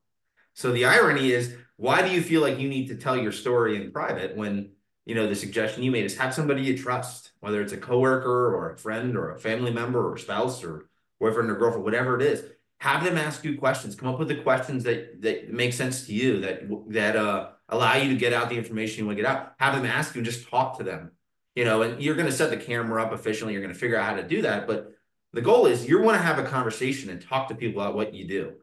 So 0.53 0.73
the 0.73 0.83
irony 0.83 1.31
is, 1.31 1.55
why 1.77 2.05
do 2.05 2.13
you 2.13 2.21
feel 2.21 2.41
like 2.41 2.59
you 2.59 2.67
need 2.67 2.89
to 2.89 2.95
tell 2.95 3.15
your 3.15 3.31
story 3.31 3.77
in 3.77 3.93
private 3.93 4.35
when 4.35 4.71
you 5.05 5.15
know 5.15 5.29
the 5.29 5.35
suggestion 5.35 5.81
you 5.81 5.91
made 5.91 6.03
is 6.03 6.17
have 6.17 6.33
somebody 6.33 6.61
you 6.61 6.77
trust, 6.77 7.31
whether 7.39 7.61
it's 7.61 7.71
a 7.71 7.77
coworker 7.77 8.53
or 8.53 8.73
a 8.73 8.77
friend 8.77 9.15
or 9.15 9.31
a 9.31 9.39
family 9.39 9.71
member 9.71 10.11
or 10.11 10.17
spouse 10.17 10.61
or 10.61 10.89
boyfriend 11.21 11.49
or 11.49 11.55
girlfriend, 11.55 11.85
whatever 11.85 12.19
it 12.19 12.21
is, 12.21 12.43
have 12.81 13.05
them 13.05 13.17
ask 13.17 13.45
you 13.45 13.57
questions. 13.57 13.95
Come 13.95 14.09
up 14.09 14.19
with 14.19 14.27
the 14.27 14.35
questions 14.35 14.83
that 14.83 15.21
that 15.21 15.53
make 15.53 15.71
sense 15.71 16.05
to 16.07 16.13
you 16.13 16.41
that 16.41 16.63
that 16.89 17.15
uh 17.15 17.51
allow 17.69 17.95
you 17.95 18.09
to 18.09 18.17
get 18.17 18.33
out 18.33 18.49
the 18.49 18.57
information 18.57 18.99
you 18.99 19.05
want 19.05 19.17
to 19.17 19.23
get 19.23 19.31
out. 19.31 19.53
Have 19.59 19.73
them 19.73 19.85
ask 19.85 20.15
you 20.15 20.19
and 20.19 20.25
just 20.25 20.49
talk 20.49 20.79
to 20.79 20.83
them. 20.83 21.11
You 21.55 21.63
know, 21.63 21.83
and 21.83 22.03
you're 22.03 22.15
going 22.15 22.27
to 22.27 22.35
set 22.35 22.49
the 22.49 22.57
camera 22.57 23.01
up 23.01 23.13
efficiently. 23.13 23.53
You're 23.53 23.61
going 23.61 23.73
to 23.73 23.79
figure 23.79 23.97
out 23.97 24.09
how 24.09 24.15
to 24.17 24.27
do 24.27 24.41
that. 24.41 24.67
But 24.67 24.94
the 25.35 25.41
goal 25.41 25.65
is 25.65 25.85
you 25.85 26.01
want 26.01 26.17
to 26.17 26.23
have 26.23 26.39
a 26.39 26.43
conversation 26.43 27.09
and 27.09 27.21
talk 27.21 27.49
to 27.49 27.55
people 27.55 27.81
about 27.81 27.93
what 27.93 28.13
you 28.13 28.25
do. 28.25 28.53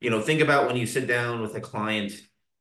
You 0.00 0.10
know, 0.10 0.20
think 0.20 0.40
about 0.40 0.68
when 0.68 0.76
you 0.76 0.86
sit 0.86 1.08
down 1.08 1.42
with 1.42 1.56
a 1.56 1.60
client 1.60 2.12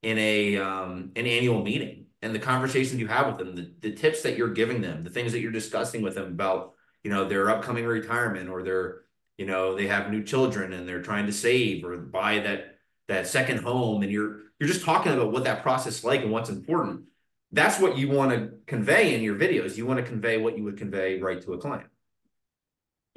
in 0.01 0.17
a 0.17 0.57
um, 0.57 1.11
an 1.15 1.27
annual 1.27 1.63
meeting 1.63 2.07
and 2.23 2.33
the 2.33 2.39
conversations 2.39 2.99
you 2.99 3.07
have 3.07 3.27
with 3.27 3.37
them, 3.37 3.55
the, 3.55 3.71
the 3.81 3.95
tips 3.95 4.23
that 4.23 4.35
you're 4.35 4.49
giving 4.49 4.81
them, 4.81 5.03
the 5.03 5.11
things 5.11 5.31
that 5.31 5.41
you're 5.41 5.51
discussing 5.51 6.01
with 6.01 6.15
them 6.15 6.25
about, 6.25 6.73
you 7.03 7.11
know, 7.11 7.29
their 7.29 7.51
upcoming 7.51 7.85
retirement 7.85 8.49
or 8.49 8.63
their, 8.63 9.01
you 9.37 9.45
know, 9.45 9.75
they 9.75 9.85
have 9.85 10.09
new 10.09 10.23
children 10.23 10.73
and 10.73 10.89
they're 10.89 11.03
trying 11.03 11.27
to 11.27 11.31
save 11.31 11.85
or 11.85 11.97
buy 11.97 12.39
that 12.39 12.79
that 13.09 13.27
second 13.27 13.59
home 13.59 14.01
and 14.01 14.11
you're 14.11 14.39
you're 14.59 14.69
just 14.69 14.83
talking 14.83 15.13
about 15.13 15.31
what 15.31 15.43
that 15.43 15.61
process 15.61 15.99
is 15.99 16.03
like 16.03 16.21
and 16.21 16.31
what's 16.31 16.49
important. 16.49 17.03
That's 17.51 17.79
what 17.79 17.95
you 17.95 18.09
want 18.09 18.31
to 18.31 18.57
convey 18.65 19.13
in 19.13 19.21
your 19.21 19.35
videos. 19.35 19.77
You 19.77 19.85
want 19.85 19.99
to 19.99 20.05
convey 20.05 20.37
what 20.37 20.57
you 20.57 20.63
would 20.63 20.79
convey 20.79 21.21
right 21.21 21.39
to 21.43 21.53
a 21.53 21.59
client 21.59 21.91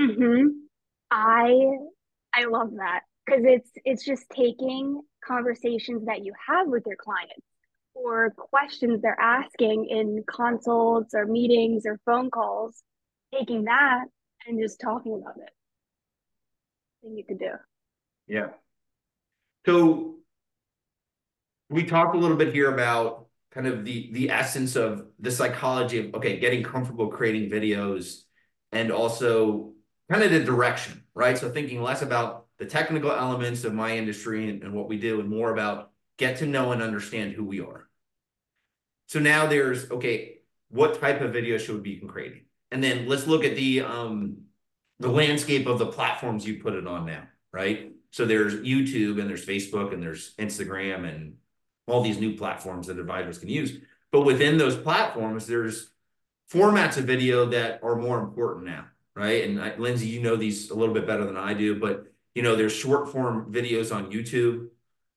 mm-hmm. 0.01 0.49
i 1.11 1.55
i 2.35 2.45
love 2.45 2.71
that 2.77 3.01
because 3.25 3.43
it's 3.45 3.71
it's 3.85 4.05
just 4.05 4.25
taking 4.35 5.01
conversations 5.25 6.05
that 6.07 6.25
you 6.25 6.33
have 6.49 6.69
with 6.69 6.83
your 6.87 6.97
clients 6.97 7.47
or 7.95 8.31
questions 8.37 9.01
they're 9.01 9.21
asking 9.21 9.87
in 9.89 10.25
consults 10.27 11.15
or 11.15 11.27
meetings 11.27 11.85
or 11.87 11.99
phone 12.05 12.31
calls 12.31 12.83
taking 13.33 13.65
that 13.65 14.05
and 14.47 14.61
just 14.61 14.81
talking 14.81 15.15
about 15.15 15.37
it. 15.37 15.51
Thing 17.03 17.17
you 17.17 17.25
could 17.25 17.39
do. 17.39 17.53
Yeah. 18.27 18.49
So 19.67 20.17
we 21.71 21.85
talked 21.85 22.15
a 22.15 22.19
little 22.19 22.37
bit 22.37 22.53
here 22.53 22.73
about 22.73 23.27
kind 23.51 23.67
of 23.67 23.85
the 23.85 24.11
the 24.13 24.31
essence 24.31 24.77
of 24.77 25.07
the 25.19 25.31
psychology 25.31 25.99
of 25.99 26.15
okay, 26.15 26.39
getting 26.39 26.63
comfortable 26.63 27.09
creating 27.09 27.51
videos 27.51 28.23
and 28.73 28.91
also 28.91 29.74
kind 30.11 30.23
of 30.23 30.31
the 30.31 30.41
direction, 30.41 31.03
right? 31.15 31.37
So 31.37 31.51
thinking 31.51 31.83
less 31.83 32.03
about 32.03 32.47
the 32.59 32.67
technical 32.67 33.11
elements 33.11 33.65
of 33.65 33.75
my 33.75 33.97
industry 33.97 34.49
and, 34.49 34.63
and 34.63 34.73
what 34.73 34.89
we 34.89 34.99
do 34.99 35.21
and 35.21 35.29
more 35.29 35.53
about 35.53 35.91
get 36.19 36.39
to 36.39 36.47
know 36.47 36.73
and 36.73 36.83
understand 36.83 37.33
who 37.33 37.45
we 37.45 37.61
are. 37.61 37.89
So 39.07 39.19
now 39.19 39.47
there's 39.47 39.91
okay, 39.91 40.39
what 40.69 41.01
type 41.01 41.21
of 41.21 41.33
video 41.33 41.59
should 41.59 41.77
we 41.77 41.81
be 41.81 42.07
creating? 42.07 42.43
And 42.71 42.83
then 42.83 43.07
let's 43.09 43.27
look 43.27 43.45
at 43.45 43.57
the 43.57 43.83
um 43.83 44.39
the 45.01 45.09
landscape 45.09 45.67
of 45.67 45.79
the 45.79 45.87
platforms 45.87 46.47
you 46.47 46.63
put 46.63 46.75
it 46.75 46.87
on 46.87 47.07
now, 47.07 47.25
right? 47.53 47.93
So 48.11 48.25
there's 48.25 48.55
YouTube 48.55 49.21
and 49.21 49.29
there's 49.29 49.45
Facebook 49.45 49.93
and 49.93 50.03
there's 50.03 50.35
Instagram 50.37 51.09
and 51.09 51.35
all 51.87 52.03
these 52.03 52.19
new 52.19 52.37
platforms 52.37 52.87
that 52.87 52.99
advisors 52.99 53.39
can 53.39 53.49
use. 53.49 53.79
But 54.13 54.23
within 54.23 54.57
those 54.57 54.77
platforms, 54.77 55.47
there's 55.47 55.91
formats 56.53 56.97
of 56.97 57.05
video 57.05 57.47
that 57.47 57.81
are 57.83 57.97
more 57.97 58.21
important 58.21 58.67
now, 58.67 58.85
right? 59.15 59.45
And 59.45 59.61
I, 59.61 59.77
Lindsay, 59.77 60.07
you 60.07 60.21
know 60.21 60.37
these 60.37 60.71
a 60.71 60.75
little 60.75 60.95
bit 60.95 61.07
better 61.07 61.25
than 61.25 61.37
I 61.37 61.55
do, 61.55 61.79
but 61.79 62.07
you 62.35 62.43
know 62.43 62.57
there's 62.57 62.73
short 62.73 63.11
form 63.11 63.53
videos 63.53 63.95
on 63.95 64.11
YouTube. 64.11 64.69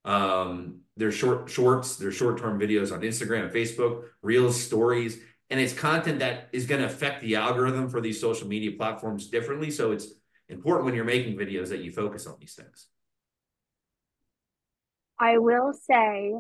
Um, 0.05 0.81
there's 0.95 1.15
short 1.15 1.49
shorts, 1.49 1.97
there's 1.97 2.15
short 2.15 2.39
term 2.39 2.59
videos 2.59 2.91
on 2.93 3.01
Instagram 3.01 3.43
and 3.45 3.51
Facebook, 3.53 4.05
reels, 4.21 4.61
stories, 4.61 5.19
and 5.49 5.59
it's 5.59 5.73
content 5.73 6.19
that 6.19 6.49
is 6.51 6.65
going 6.65 6.81
to 6.81 6.87
affect 6.87 7.21
the 7.21 7.35
algorithm 7.35 7.89
for 7.89 8.01
these 8.01 8.19
social 8.19 8.47
media 8.47 8.71
platforms 8.71 9.27
differently. 9.27 9.71
So 9.71 9.91
it's 9.91 10.07
important 10.49 10.85
when 10.85 10.95
you're 10.95 11.05
making 11.05 11.37
videos 11.37 11.69
that 11.69 11.79
you 11.79 11.91
focus 11.91 12.25
on 12.25 12.35
these 12.39 12.53
things. 12.53 12.87
I 15.19 15.37
will 15.39 15.73
say 15.73 16.33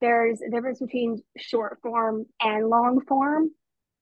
there's 0.00 0.40
a 0.42 0.50
difference 0.50 0.80
between 0.80 1.22
short 1.36 1.78
form 1.82 2.26
and 2.40 2.68
long 2.68 3.00
form. 3.06 3.50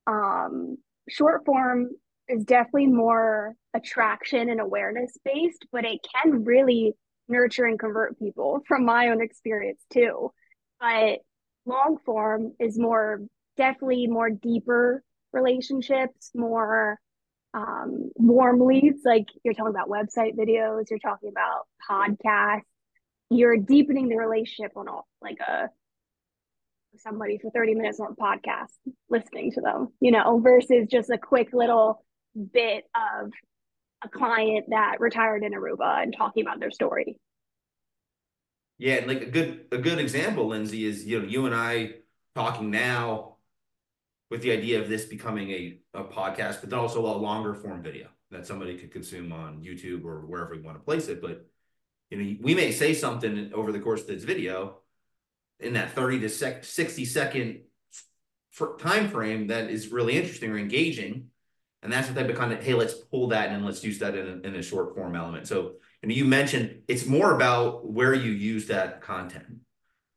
Um, 0.06 0.78
short 1.08 1.44
form 1.44 1.90
is 2.28 2.44
definitely 2.44 2.86
more 2.86 3.54
attraction 3.74 4.48
and 4.48 4.60
awareness 4.60 5.16
based, 5.24 5.66
but 5.72 5.84
it 5.84 6.00
can 6.14 6.44
really 6.44 6.94
nurture 7.28 7.64
and 7.64 7.78
convert 7.78 8.18
people 8.18 8.60
from 8.68 8.84
my 8.84 9.08
own 9.08 9.22
experience 9.22 9.82
too. 9.92 10.32
But 10.80 11.20
long 11.66 11.98
form 12.04 12.52
is 12.58 12.78
more 12.78 13.20
definitely 13.56 14.06
more 14.06 14.30
deeper 14.30 15.02
relationships, 15.32 16.30
more 16.34 16.98
um, 17.54 18.10
warm 18.16 18.60
leads. 18.60 19.02
Like 19.04 19.26
you're 19.44 19.54
talking 19.54 19.74
about 19.74 19.88
website 19.88 20.36
videos, 20.36 20.90
you're 20.90 20.98
talking 20.98 21.30
about 21.30 21.66
podcasts. 21.88 22.62
You're 23.30 23.56
deepening 23.56 24.08
the 24.08 24.16
relationship 24.16 24.72
on 24.76 24.88
all 24.88 25.06
like 25.22 25.38
a 25.40 25.70
somebody 26.98 27.38
for 27.38 27.50
30 27.50 27.74
minutes 27.74 28.00
on 28.00 28.12
a 28.12 28.14
podcast, 28.14 28.72
listening 29.08 29.50
to 29.52 29.60
them, 29.60 29.88
you 30.00 30.10
know, 30.10 30.38
versus 30.38 30.86
just 30.88 31.10
a 31.10 31.18
quick 31.18 31.48
little 31.52 32.04
bit 32.34 32.84
of 32.94 33.30
a 34.02 34.08
client 34.08 34.66
that 34.68 35.00
retired 35.00 35.42
in 35.42 35.52
Aruba 35.52 36.02
and 36.02 36.14
talking 36.16 36.44
about 36.44 36.60
their 36.60 36.70
story. 36.70 37.16
Yeah, 38.78 38.94
and 38.94 39.06
like 39.06 39.22
a 39.22 39.30
good 39.30 39.66
a 39.70 39.78
good 39.78 39.98
example, 39.98 40.48
Lindsay, 40.48 40.84
is 40.84 41.04
you 41.04 41.20
know 41.20 41.26
you 41.26 41.46
and 41.46 41.54
I 41.54 41.94
talking 42.34 42.70
now 42.70 43.36
with 44.30 44.42
the 44.42 44.52
idea 44.52 44.80
of 44.80 44.88
this 44.88 45.04
becoming 45.04 45.50
a, 45.50 45.78
a 45.94 46.04
podcast, 46.04 46.60
but 46.60 46.70
then 46.70 46.78
also 46.78 47.06
a 47.06 47.16
longer 47.16 47.54
form 47.54 47.82
video 47.82 48.08
that 48.30 48.46
somebody 48.46 48.76
could 48.76 48.90
consume 48.90 49.32
on 49.32 49.62
YouTube 49.62 50.04
or 50.04 50.26
wherever 50.26 50.50
we 50.54 50.60
want 50.60 50.76
to 50.76 50.82
place 50.82 51.06
it. 51.08 51.22
But 51.22 51.46
you 52.10 52.18
know, 52.18 52.36
we 52.40 52.54
may 52.54 52.72
say 52.72 52.94
something 52.94 53.52
over 53.54 53.70
the 53.70 53.80
course 53.80 54.00
of 54.02 54.08
this 54.08 54.24
video 54.24 54.78
in 55.60 55.74
that 55.74 55.92
30 55.92 56.20
to 56.20 56.28
60 56.28 57.04
second 57.04 57.60
time 58.78 59.08
frame 59.08 59.48
that 59.48 59.70
is 59.70 59.92
really 59.92 60.16
interesting 60.16 60.50
or 60.50 60.58
engaging 60.58 61.28
and 61.84 61.92
that's 61.92 62.08
what 62.08 62.16
they 62.16 62.24
become. 62.24 62.50
Hey, 62.50 62.74
let's 62.74 62.94
pull 62.94 63.28
that 63.28 63.50
and 63.50 63.64
let's 63.64 63.84
use 63.84 63.98
that 63.98 64.16
in 64.16 64.26
a, 64.26 64.48
in 64.48 64.56
a 64.56 64.62
short 64.62 64.94
form 64.94 65.14
element. 65.14 65.46
So, 65.46 65.74
and 66.02 66.10
you 66.10 66.24
mentioned 66.24 66.82
it's 66.88 67.04
more 67.04 67.36
about 67.36 67.86
where 67.86 68.14
you 68.14 68.32
use 68.32 68.66
that 68.68 69.02
content. 69.02 69.58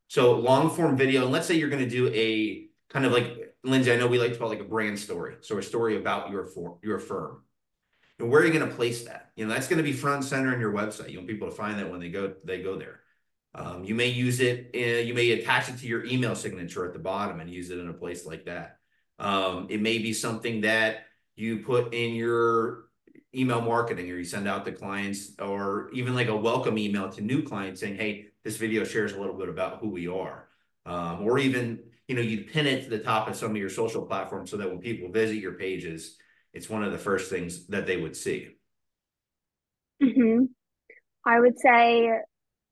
So 0.08 0.36
long 0.36 0.70
form 0.70 0.96
video, 0.96 1.24
and 1.24 1.32
let's 1.32 1.46
say 1.46 1.56
you're 1.56 1.70
going 1.70 1.84
to 1.84 1.90
do 1.90 2.08
a 2.14 2.68
kind 2.90 3.06
of 3.06 3.12
like 3.12 3.54
Lindsay, 3.66 3.92
I 3.92 3.98
know 3.98 4.08
we 4.08 4.18
like 4.18 4.32
to 4.32 4.40
call 4.40 4.48
like 4.48 4.62
a 4.62 4.64
brand 4.64 4.98
story. 4.98 5.36
So 5.42 5.58
a 5.58 5.62
story 5.62 5.98
about 5.98 6.32
your 6.32 6.46
for, 6.46 6.78
your 6.82 7.00
firm. 7.00 7.44
And 8.18 8.32
where 8.32 8.42
are 8.42 8.46
you 8.46 8.54
going 8.54 8.68
to 8.68 8.76
place 8.76 9.04
that? 9.04 9.32
You 9.36 9.46
know, 9.46 9.54
that's 9.54 9.68
going 9.68 9.78
to 9.78 9.84
be 9.84 9.92
front 9.92 10.24
center 10.24 10.54
in 10.54 10.62
your 10.62 10.72
website. 10.72 11.12
You 11.12 11.18
want 11.18 11.28
people 11.28 11.50
to 11.50 11.56
find 11.56 11.78
that 11.80 11.92
when 11.92 12.00
they 12.00 12.10
go 12.10 12.34
they 12.46 12.64
go 12.64 12.78
there. 12.78 13.02
Um, 13.54 13.84
you 13.84 13.94
may 13.94 14.08
use 14.08 14.40
it. 14.40 14.74
You 14.74 15.14
may 15.14 15.32
attach 15.32 15.68
it 15.68 15.80
to 15.80 15.88
your 15.88 16.06
email 16.06 16.34
signature 16.34 16.86
at 16.86 16.94
the 16.94 17.00
bottom 17.00 17.42
and 17.42 17.50
use 17.50 17.72
it 17.72 17.80
in 17.80 17.90
a 17.90 17.94
place 17.94 18.26
like 18.26 18.46
that. 18.46 18.78
Um, 19.20 19.68
it 19.70 19.82
may 19.82 19.98
be 19.98 20.14
something 20.14 20.62
that 20.62 21.07
you 21.38 21.60
put 21.60 21.94
in 21.94 22.16
your 22.16 22.86
email 23.34 23.62
marketing 23.62 24.10
or 24.12 24.16
you 24.16 24.26
send 24.26 24.48
out 24.48 24.66
to 24.66 24.72
clients 24.72 25.34
or 25.40 25.90
even 25.94 26.16
like 26.16 26.28
a 26.28 26.36
welcome 26.36 26.78
email 26.78 27.10
to 27.10 27.22
new 27.22 27.44
clients 27.44 27.80
saying, 27.80 27.96
hey, 27.96 28.26
this 28.44 28.58
video 28.58 28.84
shares 28.84 29.14
a 29.14 29.20
little 29.20 29.36
bit 29.36 29.48
about 29.48 29.80
who 29.80 29.90
we 29.90 30.08
are. 30.08 30.48
Um, 30.86 31.22
or 31.22 31.38
even, 31.38 31.80
you 32.08 32.16
know, 32.16 32.22
you 32.22 32.46
pin 32.46 32.66
it 32.66 32.86
to 32.86 32.90
the 32.90 33.00
top 33.00 33.28
of 33.28 33.36
some 33.36 33.52
of 33.52 33.58
your 33.58 33.70
social 33.70 34.06
platforms 34.06 34.50
so 34.50 34.58
that 34.58 34.68
when 34.68 34.80
people 34.80 35.12
visit 35.12 35.36
your 35.36 35.54
pages, 35.54 36.18
it's 36.54 36.70
one 36.70 36.84
of 36.84 36.92
the 36.92 36.98
first 36.98 37.30
things 37.30 37.68
that 37.68 37.86
they 37.86 37.98
would 37.98 38.16
see. 38.16 38.50
Mm-hmm. 40.02 40.46
I 41.24 41.40
would 41.40 41.60
say 41.60 42.10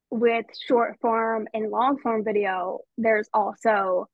with 0.10 0.46
short 0.68 0.98
form 1.02 1.48
and 1.54 1.70
long 1.70 2.00
form 2.00 2.24
video, 2.24 2.80
there's 2.98 3.30
also 3.32 4.08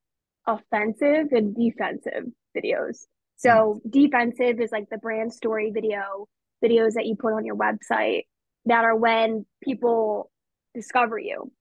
offensive 0.45 1.27
and 1.31 1.55
defensive 1.55 2.25
videos. 2.57 3.05
So 3.41 3.81
defensive 3.89 4.59
is 4.59 4.71
like 4.71 4.89
the 4.91 4.99
brand 4.99 5.33
story 5.33 5.71
video, 5.73 6.27
videos 6.63 6.93
that 6.93 7.07
you 7.07 7.15
put 7.15 7.33
on 7.33 7.43
your 7.43 7.55
website 7.55 8.25
that 8.65 8.83
are 8.83 8.95
when 8.95 9.47
people 9.63 10.29
discover 10.75 11.17
you 11.17 11.51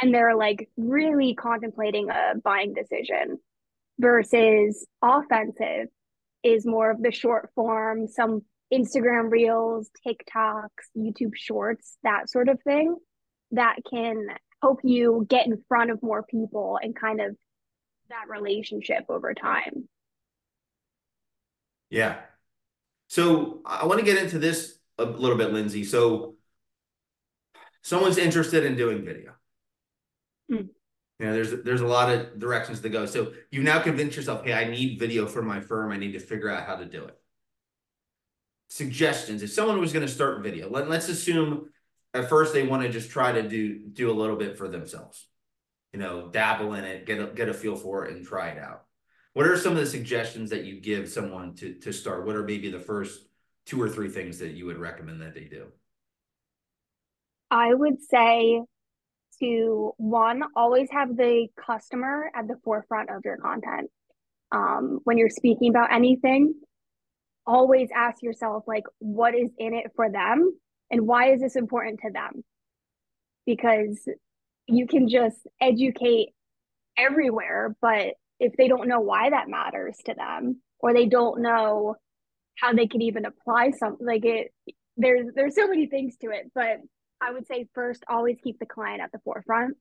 and 0.00 0.14
they're 0.14 0.34
like 0.34 0.70
really 0.78 1.34
contemplating 1.34 2.08
a 2.08 2.38
buying 2.42 2.72
decision 2.72 3.38
versus 3.98 4.86
offensive 5.02 5.88
is 6.42 6.64
more 6.64 6.90
of 6.90 7.02
the 7.02 7.12
short 7.12 7.50
form, 7.54 8.08
some 8.08 8.40
Instagram 8.72 9.30
reels, 9.30 9.90
TikToks, 10.06 10.68
YouTube 10.96 11.34
shorts, 11.34 11.98
that 12.02 12.30
sort 12.30 12.48
of 12.48 12.62
thing 12.62 12.96
that 13.50 13.76
can 13.90 14.26
help 14.62 14.80
you 14.84 15.26
get 15.28 15.46
in 15.46 15.62
front 15.68 15.90
of 15.90 16.02
more 16.02 16.22
people 16.22 16.78
and 16.82 16.96
kind 16.98 17.20
of 17.20 17.36
that 18.08 18.24
relationship 18.28 19.04
over 19.10 19.34
time. 19.34 19.86
Yeah. 21.90 22.20
So 23.08 23.62
I 23.64 23.86
want 23.86 24.00
to 24.00 24.04
get 24.04 24.22
into 24.22 24.38
this 24.38 24.78
a 24.98 25.04
little 25.04 25.36
bit, 25.36 25.52
Lindsay. 25.52 25.84
So 25.84 26.36
someone's 27.82 28.18
interested 28.18 28.64
in 28.64 28.76
doing 28.76 29.04
video. 29.04 29.32
Mm. 30.50 30.68
You 31.18 31.26
know, 31.26 31.32
there's 31.32 31.62
there's 31.62 31.80
a 31.80 31.86
lot 31.86 32.12
of 32.12 32.38
directions 32.38 32.80
to 32.80 32.88
go. 32.88 33.06
So 33.06 33.32
you've 33.50 33.64
now 33.64 33.80
convinced 33.80 34.16
yourself, 34.16 34.44
hey, 34.44 34.52
I 34.52 34.64
need 34.64 34.98
video 34.98 35.26
for 35.26 35.42
my 35.42 35.60
firm. 35.60 35.92
I 35.92 35.96
need 35.96 36.12
to 36.12 36.20
figure 36.20 36.50
out 36.50 36.66
how 36.66 36.76
to 36.76 36.84
do 36.84 37.04
it. 37.04 37.16
Suggestions. 38.68 39.42
If 39.42 39.52
someone 39.52 39.80
was 39.80 39.92
going 39.92 40.04
to 40.04 40.12
start 40.12 40.42
video, 40.42 40.68
let, 40.68 40.90
let's 40.90 41.08
assume 41.08 41.70
at 42.12 42.28
first 42.28 42.52
they 42.52 42.66
want 42.66 42.82
to 42.82 42.88
just 42.88 43.10
try 43.10 43.32
to 43.32 43.48
do 43.48 43.78
do 43.78 44.10
a 44.10 44.12
little 44.12 44.36
bit 44.36 44.58
for 44.58 44.68
themselves. 44.68 45.26
You 45.92 46.00
know, 46.00 46.28
dabble 46.30 46.74
in 46.74 46.84
it, 46.84 47.06
get 47.06 47.20
a, 47.20 47.26
get 47.26 47.48
a 47.48 47.54
feel 47.54 47.76
for 47.76 48.04
it, 48.04 48.14
and 48.14 48.26
try 48.26 48.48
it 48.48 48.58
out. 48.58 48.85
What 49.36 49.48
are 49.48 49.58
some 49.58 49.72
of 49.72 49.78
the 49.78 49.84
suggestions 49.84 50.48
that 50.48 50.64
you 50.64 50.80
give 50.80 51.10
someone 51.10 51.52
to 51.56 51.74
to 51.74 51.92
start? 51.92 52.24
What 52.24 52.36
are 52.36 52.42
maybe 52.42 52.70
the 52.70 52.80
first 52.80 53.26
two 53.66 53.78
or 53.82 53.86
three 53.86 54.08
things 54.08 54.38
that 54.38 54.52
you 54.52 54.64
would 54.64 54.78
recommend 54.78 55.20
that 55.20 55.34
they 55.34 55.44
do? 55.44 55.66
I 57.50 57.74
would 57.74 58.00
say 58.00 58.62
to 59.40 59.92
one, 59.98 60.42
always 60.56 60.88
have 60.90 61.18
the 61.18 61.48
customer 61.54 62.30
at 62.34 62.48
the 62.48 62.56
forefront 62.64 63.10
of 63.10 63.26
your 63.26 63.36
content. 63.36 63.90
Um, 64.52 65.00
when 65.04 65.18
you're 65.18 65.28
speaking 65.28 65.68
about 65.68 65.92
anything, 65.92 66.54
always 67.46 67.90
ask 67.94 68.22
yourself, 68.22 68.64
like, 68.66 68.84
what 69.00 69.34
is 69.34 69.50
in 69.58 69.74
it 69.74 69.92
for 69.96 70.10
them? 70.10 70.50
And 70.90 71.06
why 71.06 71.32
is 71.32 71.42
this 71.42 71.56
important 71.56 72.00
to 72.06 72.10
them? 72.10 72.42
Because 73.44 74.00
you 74.66 74.86
can 74.86 75.10
just 75.10 75.36
educate 75.60 76.30
everywhere, 76.96 77.76
but 77.82 78.14
if 78.38 78.54
they 78.56 78.68
don't 78.68 78.88
know 78.88 79.00
why 79.00 79.30
that 79.30 79.48
matters 79.48 79.96
to 80.04 80.14
them 80.14 80.60
or 80.80 80.92
they 80.92 81.06
don't 81.06 81.40
know 81.40 81.96
how 82.56 82.72
they 82.72 82.86
can 82.86 83.02
even 83.02 83.24
apply 83.24 83.70
something 83.70 84.06
like 84.06 84.24
it 84.24 84.52
there's 84.96 85.26
there's 85.34 85.54
so 85.54 85.68
many 85.68 85.86
things 85.86 86.16
to 86.16 86.30
it 86.30 86.50
but 86.54 86.78
i 87.20 87.30
would 87.32 87.46
say 87.46 87.66
first 87.74 88.04
always 88.08 88.36
keep 88.42 88.58
the 88.58 88.66
client 88.66 89.00
at 89.02 89.12
the 89.12 89.18
forefront. 89.24 89.76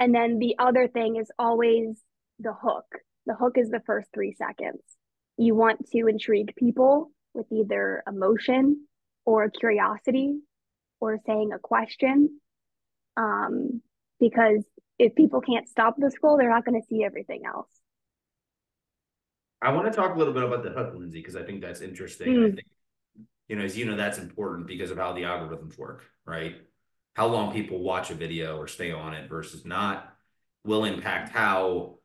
And 0.00 0.14
then 0.14 0.38
the 0.38 0.56
other 0.58 0.88
thing 0.88 1.16
is 1.16 1.30
always 1.38 2.00
the 2.38 2.54
hook. 2.54 2.86
The 3.26 3.34
hook 3.34 3.58
is 3.58 3.68
the 3.68 3.82
first 3.84 4.08
three 4.14 4.32
seconds. 4.32 4.80
You 5.36 5.54
want 5.54 5.90
to 5.92 6.06
intrigue 6.06 6.54
people 6.56 7.12
with 7.34 7.46
either 7.52 8.02
emotion 8.08 8.86
or 9.26 9.50
curiosity 9.50 10.40
or 11.00 11.18
saying 11.26 11.52
a 11.52 11.58
question 11.58 12.40
um, 13.16 13.82
because 14.18 14.64
if 14.98 15.14
people 15.14 15.42
can't 15.42 15.68
stop 15.68 15.94
the 15.96 16.10
scroll 16.10 16.36
they're 16.36 16.50
not 16.50 16.64
going 16.64 16.80
to 16.80 16.86
see 16.86 17.04
everything 17.04 17.42
else 17.46 17.68
I 19.62 19.72
want 19.72 19.92
to 19.92 19.96
talk 19.96 20.14
a 20.14 20.18
little 20.18 20.32
bit 20.32 20.42
about 20.42 20.62
the 20.62 20.70
hook, 20.70 20.94
Lindsay, 20.94 21.20
because 21.20 21.36
I 21.36 21.42
think 21.42 21.60
that's 21.60 21.80
interesting. 21.80 22.28
Mm. 22.28 22.44
I 22.44 22.48
hmm. 22.48 22.54
think, 22.56 22.68
you 23.48 23.56
know, 23.56 23.64
as 23.64 23.76
you 23.76 23.84
know, 23.84 23.96
that's 23.96 24.18
important 24.18 24.66
because 24.66 24.90
of 24.90 24.96
how 24.96 25.12
the 25.12 25.22
algorithms 25.22 25.76
work, 25.76 26.04
right? 26.24 26.56
How 27.14 27.26
long 27.26 27.52
people 27.52 27.80
watch 27.80 28.10
a 28.10 28.14
video 28.14 28.56
or 28.56 28.68
stay 28.68 28.92
on 28.92 29.12
it 29.12 29.28
versus 29.28 29.66
not 29.66 30.14
will 30.64 30.84
impact 30.84 31.30
how 31.30 31.98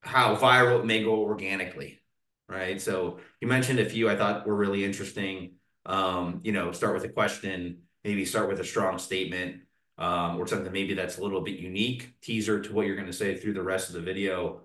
how 0.00 0.36
viral 0.36 0.80
it 0.80 0.86
may 0.86 1.02
go 1.02 1.22
organically, 1.22 2.00
right? 2.48 2.80
So 2.80 3.18
you 3.40 3.48
mentioned 3.48 3.78
a 3.78 3.84
few 3.84 4.08
I 4.08 4.16
thought 4.16 4.46
were 4.46 4.54
really 4.54 4.84
interesting. 4.84 5.54
Um, 5.84 6.40
you 6.42 6.52
know, 6.52 6.72
start 6.72 6.94
with 6.94 7.04
a 7.04 7.08
question, 7.08 7.82
maybe 8.04 8.24
start 8.24 8.48
with 8.48 8.60
a 8.60 8.64
strong 8.64 8.98
statement, 8.98 9.62
um, 9.98 10.38
or 10.38 10.46
something 10.46 10.72
maybe 10.72 10.94
that's 10.94 11.18
a 11.18 11.22
little 11.22 11.40
bit 11.40 11.58
unique, 11.58 12.14
teaser 12.20 12.60
to 12.60 12.72
what 12.72 12.86
you're 12.86 12.96
going 12.96 13.06
to 13.06 13.12
say 13.12 13.36
through 13.36 13.54
the 13.54 13.62
rest 13.62 13.88
of 13.88 13.94
the 13.94 14.00
video. 14.00 14.62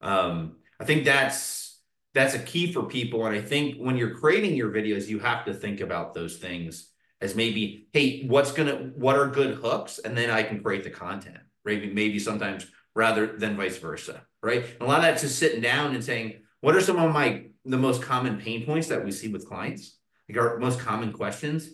Um, 0.00 0.57
I 0.80 0.84
think 0.84 1.04
that's 1.04 1.80
that's 2.14 2.34
a 2.34 2.38
key 2.38 2.72
for 2.72 2.84
people. 2.84 3.26
And 3.26 3.36
I 3.36 3.40
think 3.40 3.76
when 3.76 3.96
you're 3.96 4.16
creating 4.16 4.56
your 4.56 4.70
videos, 4.70 5.08
you 5.08 5.18
have 5.18 5.44
to 5.44 5.54
think 5.54 5.80
about 5.80 6.14
those 6.14 6.36
things 6.36 6.90
as 7.20 7.34
maybe, 7.34 7.88
hey, 7.92 8.26
what's 8.26 8.52
gonna 8.52 8.90
what 8.96 9.16
are 9.16 9.28
good 9.28 9.56
hooks? 9.56 9.98
And 9.98 10.16
then 10.16 10.30
I 10.30 10.42
can 10.42 10.62
create 10.62 10.84
the 10.84 10.90
content. 10.90 11.38
Maybe 11.64 11.92
maybe 11.92 12.18
sometimes 12.18 12.66
rather 12.94 13.26
than 13.26 13.56
vice 13.56 13.78
versa. 13.78 14.22
Right. 14.42 14.64
And 14.64 14.82
a 14.82 14.84
lot 14.86 14.98
of 14.98 15.04
that's 15.04 15.22
just 15.22 15.38
sitting 15.38 15.60
down 15.60 15.94
and 15.94 16.04
saying, 16.04 16.42
what 16.60 16.76
are 16.76 16.80
some 16.80 16.98
of 16.98 17.12
my 17.12 17.46
the 17.64 17.76
most 17.76 18.02
common 18.02 18.38
pain 18.38 18.64
points 18.64 18.88
that 18.88 19.04
we 19.04 19.10
see 19.10 19.28
with 19.28 19.48
clients? 19.48 19.98
Like 20.28 20.38
our 20.38 20.58
most 20.58 20.80
common 20.80 21.12
questions. 21.12 21.68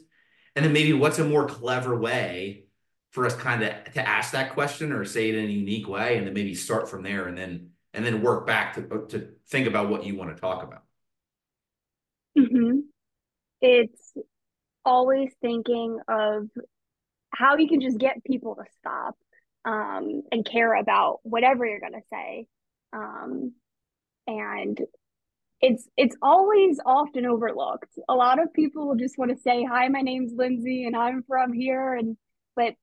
And 0.56 0.64
then 0.64 0.72
maybe 0.72 0.92
what's 0.92 1.18
a 1.18 1.24
more 1.24 1.46
clever 1.46 1.98
way 1.98 2.64
for 3.10 3.26
us 3.26 3.36
kind 3.36 3.62
of 3.62 3.92
to 3.94 4.06
ask 4.06 4.32
that 4.32 4.54
question 4.54 4.92
or 4.92 5.04
say 5.04 5.28
it 5.28 5.34
in 5.34 5.44
a 5.44 5.52
unique 5.52 5.88
way 5.88 6.16
and 6.16 6.26
then 6.26 6.34
maybe 6.34 6.54
start 6.54 6.88
from 6.88 7.02
there 7.02 7.26
and 7.26 7.38
then 7.38 7.70
and 7.94 8.04
then 8.04 8.22
work 8.22 8.46
back 8.46 8.74
to, 8.74 9.06
to 9.08 9.28
think 9.48 9.66
about 9.66 9.88
what 9.88 10.04
you 10.04 10.16
want 10.16 10.34
to 10.34 10.40
talk 10.40 10.62
about. 10.62 10.82
Mm-hmm. 12.36 12.80
it's 13.60 14.12
always 14.84 15.30
thinking 15.40 16.00
of 16.08 16.48
how 17.30 17.56
you 17.56 17.68
can 17.68 17.80
just 17.80 17.96
get 17.96 18.24
people 18.24 18.56
to 18.56 18.64
stop 18.80 19.16
um, 19.64 20.22
and 20.32 20.44
care 20.44 20.74
about 20.74 21.20
whatever 21.22 21.64
you're 21.64 21.78
going 21.78 21.92
to 21.92 22.00
say. 22.12 22.46
Um, 22.92 23.52
and 24.26 24.80
it's 25.60 25.88
it's 25.96 26.16
always 26.20 26.78
often 26.84 27.24
overlooked. 27.24 27.98
A 28.08 28.14
lot 28.14 28.42
of 28.42 28.52
people 28.52 28.88
will 28.88 28.96
just 28.96 29.16
want 29.16 29.30
to 29.30 29.38
say, 29.38 29.64
"Hi, 29.64 29.88
my 29.88 30.00
name's 30.00 30.32
Lindsay, 30.34 30.84
and 30.86 30.96
I'm 30.96 31.22
from 31.26 31.52
here," 31.52 31.94
and 31.94 32.16
but 32.56 32.74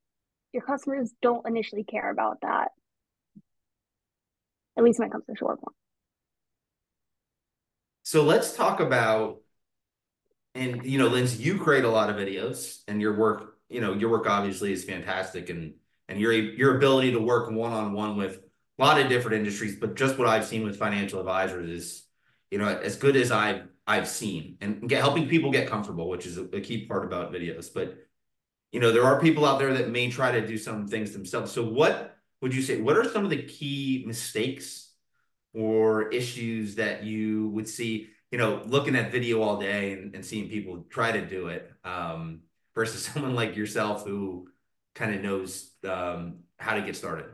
your 0.53 0.63
customers 0.63 1.13
don't 1.21 1.47
initially 1.47 1.83
care 1.83 2.09
about 2.09 2.39
that. 2.41 2.71
At 4.77 4.83
least 4.83 4.99
when 4.99 5.09
it 5.09 5.11
comes 5.11 5.25
to 5.25 5.35
short 5.35 5.59
form. 5.59 5.73
So 8.03 8.23
let's 8.23 8.55
talk 8.55 8.79
about, 8.79 9.41
and 10.55 10.85
you 10.85 10.97
know, 10.97 11.07
Lindsay, 11.07 11.43
you 11.43 11.59
create 11.59 11.83
a 11.83 11.89
lot 11.89 12.09
of 12.09 12.15
videos, 12.15 12.79
and 12.87 13.01
your 13.01 13.17
work, 13.17 13.57
you 13.69 13.79
know, 13.79 13.93
your 13.93 14.09
work 14.09 14.27
obviously 14.27 14.73
is 14.73 14.83
fantastic, 14.83 15.49
and 15.49 15.75
and 16.09 16.19
your 16.19 16.33
your 16.33 16.77
ability 16.77 17.11
to 17.11 17.19
work 17.19 17.51
one 17.51 17.71
on 17.71 17.93
one 17.93 18.17
with 18.17 18.39
a 18.79 18.83
lot 18.83 18.99
of 18.99 19.09
different 19.09 19.37
industries, 19.37 19.75
but 19.75 19.95
just 19.95 20.17
what 20.17 20.27
I've 20.27 20.45
seen 20.45 20.63
with 20.63 20.77
financial 20.77 21.19
advisors 21.19 21.69
is, 21.69 22.03
you 22.49 22.57
know, 22.57 22.67
as 22.67 22.95
good 22.95 23.15
as 23.15 23.31
I've 23.31 23.67
I've 23.85 24.07
seen, 24.07 24.57
and 24.61 24.89
get, 24.89 24.99
helping 24.99 25.27
people 25.27 25.51
get 25.51 25.69
comfortable, 25.69 26.09
which 26.09 26.25
is 26.25 26.37
a, 26.37 26.43
a 26.45 26.61
key 26.61 26.85
part 26.85 27.05
about 27.05 27.31
videos. 27.31 27.73
But 27.73 27.97
you 28.71 28.79
know, 28.79 28.91
there 28.91 29.03
are 29.03 29.19
people 29.19 29.45
out 29.45 29.59
there 29.59 29.73
that 29.73 29.89
may 29.89 30.09
try 30.09 30.31
to 30.31 30.45
do 30.45 30.57
some 30.57 30.87
things 30.87 31.11
themselves. 31.11 31.51
So, 31.51 31.63
what 31.63 32.17
would 32.41 32.53
you 32.55 32.61
say? 32.61 32.81
What 32.81 32.97
are 32.97 33.09
some 33.09 33.23
of 33.23 33.29
the 33.29 33.43
key 33.43 34.03
mistakes 34.05 34.91
or 35.53 36.09
issues 36.09 36.75
that 36.75 37.03
you 37.03 37.49
would 37.49 37.67
see? 37.67 38.09
You 38.31 38.37
know, 38.37 38.61
looking 38.65 38.95
at 38.95 39.11
video 39.11 39.41
all 39.41 39.59
day 39.59 39.93
and, 39.93 40.15
and 40.15 40.25
seeing 40.25 40.49
people 40.49 40.85
try 40.89 41.11
to 41.11 41.25
do 41.25 41.47
it 41.47 41.71
um, 41.83 42.41
versus 42.73 43.05
someone 43.05 43.35
like 43.35 43.55
yourself 43.55 44.05
who 44.05 44.49
kind 44.95 45.15
of 45.15 45.21
knows 45.21 45.71
um, 45.87 46.39
how 46.57 46.75
to 46.75 46.81
get 46.81 46.95
started. 46.95 47.25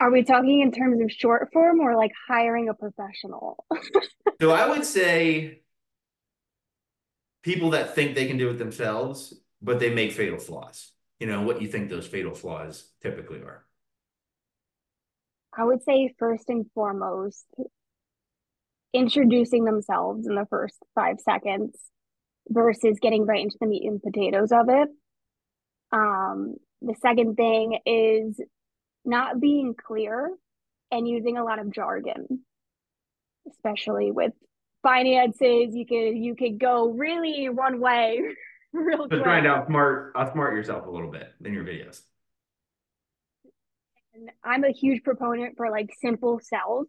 Are 0.00 0.10
we 0.10 0.22
talking 0.22 0.60
in 0.60 0.72
terms 0.72 1.02
of 1.02 1.12
short 1.12 1.50
form 1.52 1.80
or 1.80 1.94
like 1.94 2.12
hiring 2.26 2.70
a 2.70 2.74
professional? 2.74 3.62
so 4.40 4.50
I 4.50 4.66
would 4.66 4.86
say 4.86 5.60
people 7.42 7.70
that 7.70 7.94
think 7.94 8.14
they 8.14 8.26
can 8.26 8.38
do 8.38 8.48
it 8.48 8.58
themselves, 8.58 9.34
but 9.60 9.78
they 9.78 9.92
make 9.92 10.12
fatal 10.12 10.38
flaws. 10.38 10.92
You 11.20 11.26
know, 11.26 11.42
what 11.42 11.60
you 11.60 11.68
think 11.68 11.90
those 11.90 12.06
fatal 12.06 12.34
flaws 12.34 12.90
typically 13.02 13.40
are? 13.40 13.66
I 15.56 15.64
would 15.64 15.82
say 15.82 16.14
first 16.18 16.48
and 16.48 16.64
foremost, 16.74 17.44
introducing 18.94 19.64
themselves 19.64 20.26
in 20.26 20.34
the 20.34 20.46
first 20.48 20.76
five 20.94 21.20
seconds 21.20 21.76
versus 22.48 22.98
getting 23.00 23.26
right 23.26 23.42
into 23.42 23.58
the 23.60 23.66
meat 23.66 23.84
and 23.84 24.02
potatoes 24.02 24.50
of 24.50 24.68
it. 24.68 24.88
Um, 25.92 26.54
the 26.80 26.94
second 27.00 27.36
thing 27.36 27.78
is 27.84 28.40
not 29.04 29.40
being 29.40 29.74
clear 29.74 30.30
and 30.90 31.06
using 31.06 31.36
a 31.36 31.44
lot 31.44 31.58
of 31.58 31.70
jargon, 31.70 32.40
especially 33.50 34.10
with 34.10 34.32
finances. 34.82 35.74
You 35.74 35.84
could 35.86 36.16
you 36.16 36.34
could 36.34 36.58
go 36.58 36.90
really 36.90 37.48
one 37.48 37.80
way 37.80 38.20
real 38.72 39.08
Just 39.08 39.22
trying 39.22 39.44
to 39.44 39.50
outsmart 39.50 40.12
outsmart 40.12 40.54
yourself 40.54 40.86
a 40.86 40.90
little 40.90 41.10
bit 41.10 41.32
in 41.44 41.52
your 41.52 41.64
videos. 41.64 42.00
And 44.14 44.30
I'm 44.44 44.64
a 44.64 44.72
huge 44.72 45.02
proponent 45.02 45.56
for 45.56 45.70
like 45.70 45.90
simple 46.00 46.40
sells. 46.42 46.86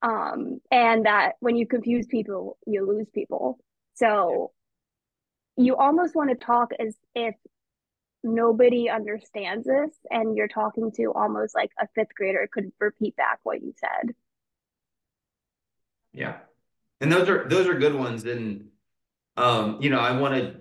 Um, 0.00 0.60
and 0.70 1.06
that 1.06 1.32
when 1.40 1.56
you 1.56 1.66
confuse 1.66 2.06
people, 2.06 2.56
you 2.66 2.86
lose 2.86 3.08
people. 3.12 3.58
So 3.94 4.52
you 5.56 5.76
almost 5.76 6.14
want 6.14 6.30
to 6.30 6.36
talk 6.36 6.70
as 6.78 6.94
if 7.14 7.34
nobody 8.22 8.88
understands 8.88 9.66
this 9.66 9.90
and 10.10 10.36
you're 10.36 10.48
talking 10.48 10.90
to 10.92 11.12
almost 11.12 11.54
like 11.54 11.70
a 11.80 11.86
fifth 11.94 12.14
grader 12.16 12.48
could 12.50 12.72
repeat 12.80 13.14
back 13.16 13.38
what 13.44 13.62
you 13.62 13.72
said 13.78 14.12
yeah 16.12 16.38
and 17.00 17.12
those 17.12 17.28
are 17.28 17.48
those 17.48 17.68
are 17.68 17.74
good 17.74 17.94
ones 17.94 18.24
and 18.24 18.68
um 19.36 19.78
you 19.80 19.88
know 19.88 20.00
i 20.00 20.18
want 20.18 20.34
to 20.34 20.56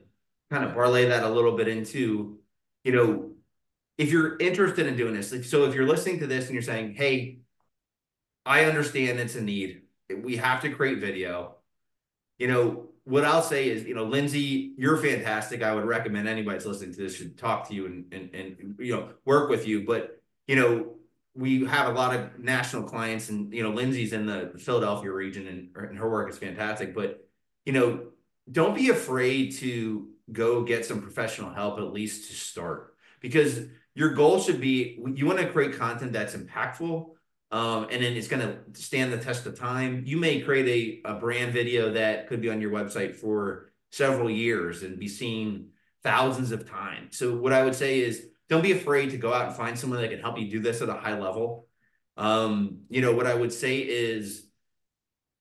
kind 0.49 0.63
of 0.63 0.73
parlay 0.73 1.07
that 1.07 1.23
a 1.23 1.29
little 1.29 1.55
bit 1.55 1.67
into 1.67 2.37
you 2.83 2.91
know 2.91 3.31
if 3.97 4.11
you're 4.11 4.37
interested 4.37 4.87
in 4.87 4.95
doing 4.95 5.13
this 5.13 5.29
so 5.49 5.65
if 5.65 5.73
you're 5.73 5.87
listening 5.87 6.19
to 6.19 6.27
this 6.27 6.45
and 6.45 6.53
you're 6.53 6.61
saying 6.61 6.93
hey 6.93 7.39
i 8.45 8.65
understand 8.65 9.19
it's 9.19 9.35
a 9.35 9.41
need 9.41 9.81
we 10.23 10.37
have 10.37 10.61
to 10.61 10.69
create 10.69 10.99
video 10.99 11.55
you 12.37 12.47
know 12.47 12.87
what 13.07 13.23
I'll 13.23 13.41
say 13.41 13.69
is, 13.69 13.85
you 13.85 13.95
know, 13.95 14.03
Lindsay, 14.03 14.73
you're 14.77 14.97
fantastic. 14.97 15.63
I 15.63 15.73
would 15.73 15.85
recommend 15.85 16.27
anybody 16.27 16.57
that's 16.57 16.65
listening 16.65 16.93
to 16.93 16.97
this 16.97 17.15
should 17.15 17.37
talk 17.37 17.69
to 17.69 17.73
you 17.73 17.85
and 17.85 18.05
and 18.11 18.33
and 18.33 18.75
you 18.79 18.93
know 18.93 19.11
work 19.23 19.49
with 19.49 19.65
you. 19.65 19.85
But 19.85 20.21
you 20.45 20.57
know, 20.57 20.95
we 21.33 21.65
have 21.65 21.87
a 21.87 21.93
lot 21.97 22.13
of 22.13 22.37
national 22.37 22.83
clients, 22.83 23.29
and 23.29 23.53
you 23.53 23.63
know, 23.63 23.69
Lindsay's 23.69 24.11
in 24.11 24.25
the 24.25 24.51
Philadelphia 24.59 25.11
region, 25.11 25.47
and, 25.47 25.89
and 25.89 25.97
her 25.97 26.09
work 26.09 26.29
is 26.29 26.37
fantastic. 26.37 26.93
But 26.93 27.25
you 27.65 27.71
know, 27.71 28.07
don't 28.51 28.75
be 28.75 28.89
afraid 28.89 29.53
to 29.57 30.09
go 30.31 30.63
get 30.63 30.85
some 30.85 31.01
professional 31.01 31.53
help 31.53 31.79
at 31.79 31.93
least 31.93 32.29
to 32.29 32.35
start, 32.35 32.95
because 33.21 33.61
your 33.95 34.09
goal 34.13 34.39
should 34.39 34.61
be 34.61 34.99
you 35.15 35.25
want 35.25 35.39
to 35.39 35.47
create 35.47 35.77
content 35.77 36.13
that's 36.13 36.35
impactful 36.35 37.07
um, 37.51 37.87
and 37.89 38.03
then 38.03 38.13
it's 38.13 38.27
going 38.27 38.41
to 38.41 38.79
stand 38.79 39.13
the 39.13 39.17
test 39.17 39.45
of 39.45 39.57
time. 39.57 40.03
You 40.05 40.17
may 40.17 40.41
create 40.41 41.01
a, 41.05 41.11
a 41.11 41.13
brand 41.15 41.53
video 41.53 41.93
that 41.93 42.27
could 42.27 42.41
be 42.41 42.49
on 42.49 42.59
your 42.59 42.71
website 42.71 43.15
for 43.15 43.71
several 43.91 44.29
years 44.29 44.83
and 44.83 44.99
be 44.99 45.07
seen 45.07 45.69
thousands 46.03 46.51
of 46.51 46.69
times. 46.69 47.17
So 47.17 47.37
what 47.37 47.53
I 47.53 47.63
would 47.63 47.75
say 47.75 48.01
is 48.01 48.27
don't 48.49 48.63
be 48.63 48.73
afraid 48.73 49.11
to 49.11 49.17
go 49.17 49.33
out 49.33 49.47
and 49.47 49.55
find 49.55 49.79
someone 49.79 50.01
that 50.01 50.09
can 50.09 50.19
help 50.19 50.37
you 50.37 50.49
do 50.49 50.59
this 50.59 50.81
at 50.81 50.89
a 50.89 50.93
high 50.93 51.17
level. 51.17 51.67
Um, 52.17 52.79
you 52.89 53.01
know, 53.01 53.13
what 53.13 53.27
I 53.27 53.33
would 53.33 53.53
say 53.53 53.77
is, 53.77 54.46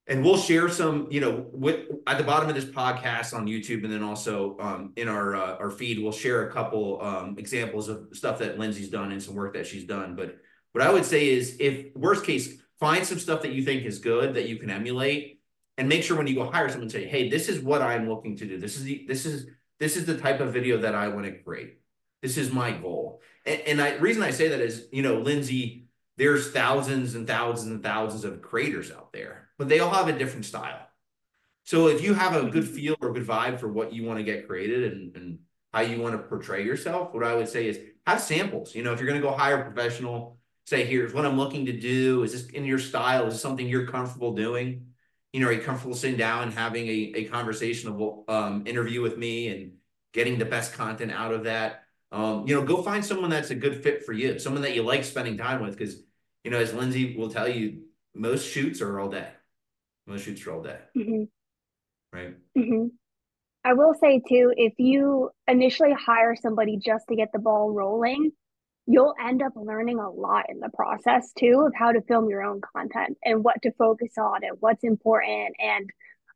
and 0.09 0.25
we'll 0.25 0.37
share 0.37 0.69
some, 0.69 1.09
you 1.11 1.21
know, 1.21 1.47
with 1.53 1.87
at 2.07 2.19
the 2.19 2.25
bottom 2.25 2.49
of 2.49 2.55
this 2.55 2.65
podcast 2.65 3.35
on 3.35 3.47
YouTube, 3.47 3.85
and 3.85 3.93
then 3.93 4.03
also 4.03 4.57
um, 4.61 4.93
in 4.97 5.09
our 5.09 5.35
uh, 5.35 5.57
our 5.57 5.71
feed, 5.71 5.99
we'll 5.99 6.13
share 6.13 6.49
a 6.49 6.53
couple 6.53 7.01
um, 7.03 7.37
examples 7.39 7.89
of 7.89 8.09
stuff 8.13 8.39
that 8.39 8.59
Lindsay's 8.59 8.89
done 8.89 9.13
and 9.13 9.23
some 9.23 9.35
work 9.35 9.55
that 9.55 9.67
she's 9.67 9.85
done. 9.85 10.15
But 10.15 10.37
what 10.73 10.85
I 10.85 10.93
would 10.93 11.05
say 11.05 11.29
is 11.29 11.57
if 11.59 11.95
worst 11.97 12.25
case, 12.25 12.61
find 12.79 13.05
some 13.05 13.19
stuff 13.19 13.43
that 13.43 13.53
you 13.53 13.63
think 13.63 13.85
is 13.85 13.99
good 13.99 14.35
that 14.35 14.49
you 14.49 14.57
can 14.57 14.71
emulate 14.71 15.41
and 15.79 15.89
make 15.89 16.03
sure 16.03 16.17
when 16.17 16.27
you 16.27 16.35
go 16.35 16.51
hire 16.51 16.69
someone 16.69 16.89
say, 16.89 17.07
hey, 17.07 17.29
this 17.29 17.49
is 17.49 17.61
what 17.61 17.83
I'm 17.83 18.09
looking 18.09 18.37
to 18.37 18.47
do. 18.47 18.59
This 18.59 18.77
is 18.77 18.85
the 18.85 19.05
this 19.09 19.27
is 19.27 19.47
this 19.79 19.97
is 19.97 20.07
the 20.07 20.17
type 20.17 20.41
of 20.41 20.53
video 20.53 20.79
that 20.79 20.95
I 20.95 21.09
want 21.09 21.27
to 21.27 21.33
create. 21.33 21.81
This 22.23 22.37
is 22.37 22.53
my 22.53 22.73
goal. 22.73 23.21
And, 23.45 23.61
and 23.67 23.83
I 23.83 23.95
reason 23.97 24.23
I 24.23 24.31
say 24.31 24.49
that 24.49 24.61
is, 24.61 24.89
you 24.93 25.03
know, 25.03 25.21
Lindsay, 25.21 25.87
there's 26.17 26.51
thousands 26.51 27.15
and 27.15 27.27
thousands 27.27 27.71
and 27.71 27.83
thousands 27.83 28.25
of 28.25 28.41
creators 28.41 28.91
out 28.91 29.13
there, 29.13 29.46
but 29.59 29.69
they 29.69 29.81
all 29.81 29.91
have 29.91 30.09
a 30.09 30.19
different 30.19 30.47
style. 30.47 30.81
So 31.65 31.89
if 31.89 32.03
you 32.03 32.15
have 32.15 32.37
a 32.37 32.49
good 32.49 32.69
feel 32.69 32.97
or 33.01 33.13
good 33.13 33.27
vibe 33.27 33.59
for 33.59 33.69
what 33.69 33.93
you 33.93 34.05
want 34.05 34.19
to 34.19 34.25
get 34.25 34.47
created 34.47 34.93
and, 34.93 35.17
and 35.17 35.39
how 35.73 35.81
you 35.81 36.01
want 36.01 36.15
to 36.15 36.29
portray 36.29 36.65
yourself, 36.65 37.13
what 37.13 37.25
I 37.25 37.35
would 37.35 37.49
say 37.49 37.67
is 37.67 37.81
have 38.07 38.21
samples. 38.21 38.75
You 38.75 38.85
know, 38.85 38.93
if 38.93 39.01
you're 39.01 39.09
going 39.09 39.21
to 39.21 39.27
go 39.27 39.35
hire 39.35 39.61
a 39.61 39.65
professional, 39.65 40.39
say, 40.67 40.85
here's 40.85 41.13
what 41.13 41.27
I'm 41.27 41.37
looking 41.37 41.67
to 41.67 41.73
do. 41.73 42.23
Is 42.23 42.33
this 42.33 42.47
in 42.51 42.65
your 42.65 42.79
style? 42.79 43.27
Is 43.27 43.35
this 43.35 43.43
something 43.43 43.69
you're 43.69 43.87
comfortable 43.87 44.33
doing? 44.35 44.87
You 45.33 45.41
know, 45.41 45.49
are 45.49 45.53
you 45.53 45.61
comfortable 45.61 45.97
sitting 45.97 46.17
down 46.17 46.45
and 46.45 46.53
having 46.53 46.87
a, 46.87 47.13
a 47.17 47.25
conversational 47.25 48.25
um, 48.29 48.63
interview 48.67 49.03
with 49.03 49.19
me 49.19 49.49
and 49.49 49.73
getting 50.13 50.39
the 50.39 50.45
best 50.45 50.73
content 50.73 51.13
out 51.13 51.35
of 51.35 51.45
that? 51.45 51.83
Um, 52.13 52.47
you 52.47 52.55
know, 52.55 52.65
go 52.65 52.83
find 52.83 53.05
someone 53.05 53.31
that's 53.31 53.51
a 53.51 53.55
good 53.55 53.83
fit 53.83 54.07
for 54.07 54.13
you, 54.13 54.39
someone 54.39 54.63
that 54.63 54.75
you 54.75 54.83
like 54.83 55.05
spending 55.05 55.37
time 55.37 55.63
with. 55.63 55.77
Because, 55.77 56.01
you 56.45 56.51
know, 56.53 56.59
as 56.59 56.73
Lindsay 56.73 57.17
will 57.17 57.31
tell 57.31 57.49
you, 57.49 57.83
most 58.15 58.49
shoots 58.49 58.81
are 58.81 59.01
all 59.01 59.09
day. 59.09 59.29
Most 60.07 60.25
shoots 60.25 60.47
are 60.47 60.53
all 60.53 60.63
day. 60.63 60.79
Mm-hmm. 60.97 61.23
Right. 62.13 62.35
Mm-hmm. 62.57 62.87
I 63.65 63.73
will 63.73 63.95
say 63.95 64.21
too, 64.29 64.53
if 64.57 64.75
you 64.79 65.31
initially 65.49 65.93
hire 65.93 66.37
somebody 66.37 66.79
just 66.79 67.07
to 67.09 67.17
get 67.17 67.31
the 67.33 67.41
ball 67.41 67.73
rolling, 67.73 68.31
you'll 68.87 69.15
end 69.21 69.43
up 69.43 69.53
learning 69.57 69.99
a 69.99 70.09
lot 70.09 70.47
in 70.49 70.61
the 70.61 70.71
process 70.75 71.33
too 71.37 71.65
of 71.67 71.73
how 71.77 71.93
to 71.93 72.01
film 72.03 72.29
your 72.29 72.43
own 72.43 72.61
content 72.61 73.19
and 73.25 73.43
what 73.43 73.61
to 73.63 73.73
focus 73.73 74.13
on 74.17 74.45
and 74.45 74.57
what's 74.61 74.85
important 74.85 75.55
and 75.59 75.91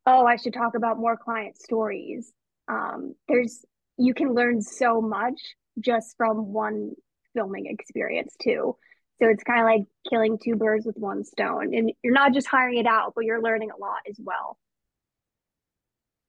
oh 0.05 0.25
i 0.25 0.35
should 0.35 0.53
talk 0.53 0.75
about 0.75 0.99
more 0.99 1.17
client 1.17 1.57
stories 1.57 2.31
um, 2.67 3.15
there's 3.27 3.65
you 3.97 4.13
can 4.13 4.33
learn 4.33 4.61
so 4.61 5.01
much 5.01 5.55
just 5.79 6.15
from 6.17 6.53
one 6.53 6.91
filming 7.33 7.65
experience 7.67 8.35
too 8.41 8.75
so 9.21 9.29
it's 9.29 9.43
kind 9.43 9.59
of 9.59 9.65
like 9.65 9.81
killing 10.09 10.37
two 10.41 10.55
birds 10.55 10.85
with 10.85 10.97
one 10.97 11.23
stone 11.23 11.73
and 11.75 11.91
you're 12.03 12.13
not 12.13 12.33
just 12.33 12.47
hiring 12.47 12.77
it 12.77 12.87
out 12.87 13.13
but 13.15 13.25
you're 13.25 13.41
learning 13.41 13.69
a 13.71 13.77
lot 13.79 13.99
as 14.09 14.17
well 14.23 14.57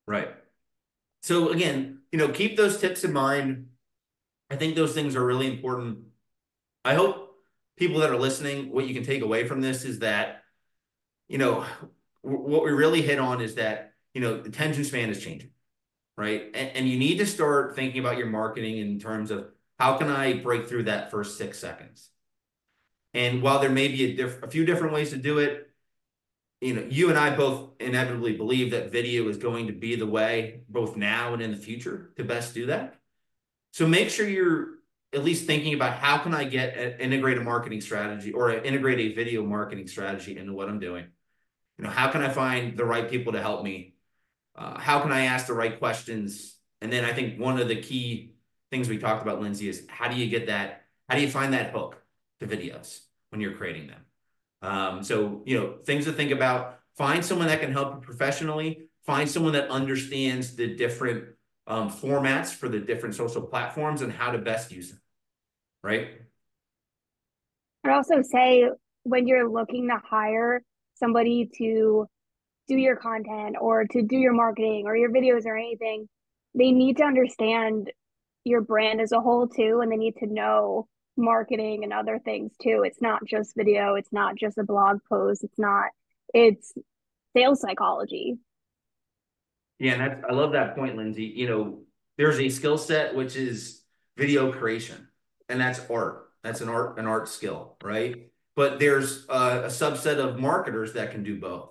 right 0.06 0.28
so 1.22 1.50
again 1.50 2.00
you 2.10 2.18
know 2.18 2.28
keep 2.28 2.56
those 2.56 2.78
tips 2.78 3.04
in 3.04 3.12
mind 3.12 3.68
i 4.50 4.56
think 4.56 4.74
those 4.74 4.94
things 4.94 5.16
are 5.16 5.24
really 5.24 5.46
important 5.46 5.98
I 6.84 6.94
hope 6.94 7.36
people 7.76 8.00
that 8.00 8.10
are 8.10 8.16
listening, 8.16 8.72
what 8.72 8.86
you 8.86 8.94
can 8.94 9.04
take 9.04 9.22
away 9.22 9.46
from 9.46 9.60
this 9.60 9.84
is 9.84 10.00
that, 10.00 10.42
you 11.28 11.38
know, 11.38 11.64
what 12.22 12.64
we 12.64 12.70
really 12.70 13.02
hit 13.02 13.18
on 13.18 13.40
is 13.40 13.56
that 13.56 13.90
you 14.14 14.20
know, 14.20 14.42
the 14.42 14.50
attention 14.50 14.84
span 14.84 15.08
is 15.08 15.24
changing, 15.24 15.48
right? 16.18 16.44
And, 16.52 16.70
and 16.76 16.88
you 16.88 16.98
need 16.98 17.16
to 17.16 17.26
start 17.26 17.74
thinking 17.74 17.98
about 17.98 18.18
your 18.18 18.26
marketing 18.26 18.76
in 18.76 18.98
terms 18.98 19.30
of 19.30 19.46
how 19.78 19.96
can 19.96 20.10
I 20.10 20.34
break 20.34 20.68
through 20.68 20.82
that 20.82 21.10
first 21.10 21.38
six 21.38 21.58
seconds? 21.58 22.10
And 23.14 23.42
while 23.42 23.58
there 23.58 23.70
may 23.70 23.88
be 23.88 24.20
a, 24.20 24.26
a 24.44 24.48
few 24.48 24.64
different 24.64 24.94
ways 24.94 25.10
to 25.10 25.16
do 25.16 25.38
it, 25.38 25.68
you 26.60 26.74
know, 26.74 26.86
you 26.88 27.10
and 27.10 27.18
I 27.18 27.34
both 27.34 27.70
inevitably 27.80 28.36
believe 28.36 28.70
that 28.70 28.92
video 28.92 29.28
is 29.28 29.36
going 29.36 29.66
to 29.66 29.72
be 29.72 29.96
the 29.96 30.06
way, 30.06 30.62
both 30.68 30.96
now 30.96 31.34
and 31.34 31.42
in 31.42 31.50
the 31.50 31.56
future, 31.56 32.12
to 32.16 32.24
best 32.24 32.54
do 32.54 32.66
that. 32.66 32.94
So 33.72 33.86
make 33.86 34.10
sure 34.10 34.28
you're 34.28 34.74
at 35.12 35.24
least 35.24 35.46
thinking 35.46 35.74
about 35.74 35.94
how 35.98 36.18
can 36.18 36.34
I 36.34 36.44
get 36.44 36.76
an 36.76 37.00
integrated 37.00 37.42
marketing 37.42 37.80
strategy 37.80 38.32
or 38.32 38.50
integrate 38.52 38.98
a 39.00 39.14
video 39.14 39.44
marketing 39.44 39.88
strategy 39.88 40.38
into 40.38 40.52
what 40.52 40.68
I'm 40.68 40.78
doing. 40.78 41.06
You 41.78 41.84
know, 41.84 41.90
how 41.90 42.10
can 42.10 42.22
I 42.22 42.28
find 42.28 42.76
the 42.76 42.84
right 42.84 43.10
people 43.10 43.32
to 43.32 43.42
help 43.42 43.64
me? 43.64 43.94
Uh, 44.54 44.78
how 44.78 45.00
can 45.00 45.12
I 45.12 45.26
ask 45.26 45.46
the 45.46 45.54
right 45.54 45.78
questions? 45.78 46.56
And 46.80 46.92
then 46.92 47.04
I 47.04 47.12
think 47.12 47.40
one 47.40 47.58
of 47.58 47.68
the 47.68 47.80
key 47.80 48.36
things 48.70 48.88
we 48.88 48.98
talked 48.98 49.22
about, 49.22 49.40
Lindsay, 49.40 49.68
is 49.68 49.86
how 49.88 50.08
do 50.08 50.16
you 50.16 50.28
get 50.28 50.46
that? 50.46 50.84
How 51.08 51.16
do 51.16 51.22
you 51.22 51.30
find 51.30 51.52
that 51.54 51.72
hook 51.72 52.01
to 52.42 52.56
videos 52.56 53.00
when 53.30 53.40
you're 53.40 53.54
creating 53.54 53.88
them? 53.88 54.00
Um, 54.62 55.02
so, 55.02 55.42
you 55.44 55.58
know, 55.58 55.74
things 55.84 56.04
to 56.04 56.12
think 56.12 56.30
about. 56.30 56.78
Find 56.96 57.24
someone 57.24 57.48
that 57.48 57.60
can 57.60 57.72
help 57.72 57.94
you 57.94 58.00
professionally. 58.00 58.88
Find 59.04 59.28
someone 59.28 59.54
that 59.54 59.70
understands 59.70 60.54
the 60.54 60.76
different 60.76 61.24
um, 61.66 61.90
formats 61.90 62.48
for 62.48 62.68
the 62.68 62.78
different 62.78 63.14
social 63.14 63.42
platforms 63.42 64.02
and 64.02 64.12
how 64.12 64.30
to 64.30 64.38
best 64.38 64.70
use 64.70 64.90
them. 64.90 65.00
Right. 65.82 66.08
I'd 67.84 67.92
also 67.92 68.22
say 68.22 68.68
when 69.02 69.26
you're 69.26 69.50
looking 69.50 69.88
to 69.88 70.00
hire 70.04 70.62
somebody 70.94 71.50
to 71.58 72.06
do 72.68 72.76
your 72.76 72.96
content 72.96 73.56
or 73.60 73.84
to 73.86 74.02
do 74.02 74.16
your 74.16 74.32
marketing 74.32 74.84
or 74.86 74.96
your 74.96 75.10
videos 75.10 75.46
or 75.46 75.56
anything, 75.56 76.08
they 76.54 76.70
need 76.70 76.98
to 76.98 77.04
understand 77.04 77.90
your 78.44 78.60
brand 78.60 79.00
as 79.00 79.12
a 79.12 79.20
whole 79.20 79.48
too, 79.48 79.80
and 79.82 79.90
they 79.90 79.96
need 79.96 80.16
to 80.18 80.26
know 80.26 80.86
marketing 81.16 81.84
and 81.84 81.92
other 81.92 82.18
things 82.18 82.52
too. 82.60 82.82
It's 82.84 83.00
not 83.00 83.24
just 83.26 83.56
video, 83.56 83.94
it's 83.94 84.12
not 84.12 84.36
just 84.36 84.58
a 84.58 84.64
blog 84.64 85.00
post, 85.08 85.44
it's 85.44 85.58
not, 85.58 85.86
it's 86.32 86.72
sales 87.34 87.60
psychology. 87.60 88.38
Yeah, 89.78 89.92
and 89.92 90.00
that's, 90.00 90.24
I 90.28 90.32
love 90.32 90.52
that 90.52 90.76
point, 90.76 90.96
Lindsay. 90.96 91.24
You 91.24 91.48
know, 91.48 91.82
there's 92.16 92.38
a 92.38 92.48
skill 92.48 92.78
set 92.78 93.14
which 93.14 93.36
is 93.36 93.82
video 94.16 94.52
creation, 94.52 95.08
and 95.48 95.60
that's 95.60 95.80
art. 95.90 96.28
That's 96.42 96.60
an 96.60 96.68
art, 96.68 96.98
an 96.98 97.06
art 97.06 97.28
skill, 97.28 97.76
right? 97.82 98.30
But 98.54 98.78
there's 98.78 99.26
a, 99.28 99.64
a 99.64 99.68
subset 99.68 100.18
of 100.18 100.38
marketers 100.38 100.92
that 100.92 101.10
can 101.10 101.22
do 101.22 101.40
both. 101.40 101.70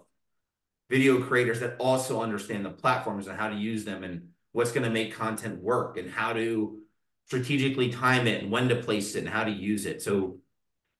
Video 0.89 1.21
creators 1.21 1.61
that 1.61 1.77
also 1.77 2.21
understand 2.21 2.65
the 2.65 2.69
platforms 2.69 3.27
and 3.27 3.37
how 3.37 3.49
to 3.49 3.55
use 3.55 3.85
them 3.85 4.03
and 4.03 4.29
what's 4.51 4.71
going 4.71 4.83
to 4.83 4.89
make 4.89 5.15
content 5.15 5.61
work 5.61 5.97
and 5.97 6.11
how 6.11 6.33
to 6.33 6.80
strategically 7.31 7.87
time 7.87 8.27
it 8.27 8.43
and 8.43 8.51
when 8.51 8.67
to 8.67 8.75
place 8.75 9.15
it 9.15 9.19
and 9.19 9.29
how 9.29 9.45
to 9.45 9.51
use 9.51 9.85
it. 9.85 10.01
So 10.01 10.39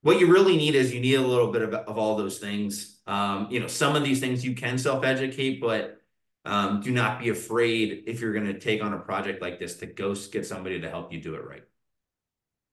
what 0.02 0.18
you 0.18 0.32
really 0.32 0.56
need 0.56 0.76
is 0.76 0.94
you 0.94 1.02
need 1.02 1.16
a 1.16 1.22
little 1.22 1.52
bit 1.52 1.62
of, 1.62 1.74
of 1.74 1.98
all 1.98 2.16
those 2.16 2.40
things. 2.40 3.02
Um, 3.06 3.48
you 3.52 3.60
know, 3.60 3.68
some 3.68 3.98
of 3.98 4.06
these 4.06 4.22
things 4.22 4.46
you 4.46 4.56
can 4.56 4.78
self-educate, 4.78 5.60
but 5.60 6.00
um, 6.46 6.80
do 6.80 6.92
not 6.94 7.20
be 7.20 7.28
afraid 7.28 8.06
if 8.08 8.22
you're 8.22 8.32
going 8.32 8.46
to 8.46 8.58
take 8.58 8.82
on 8.82 8.94
a 8.94 9.00
project 9.00 9.42
like 9.42 9.60
this 9.60 9.76
to 9.80 9.88
go 9.88 10.16
get 10.32 10.46
somebody 10.46 10.80
to 10.80 10.90
help 10.90 11.12
you 11.12 11.20
do 11.20 11.36
it 11.36 11.44
right. 11.46 11.64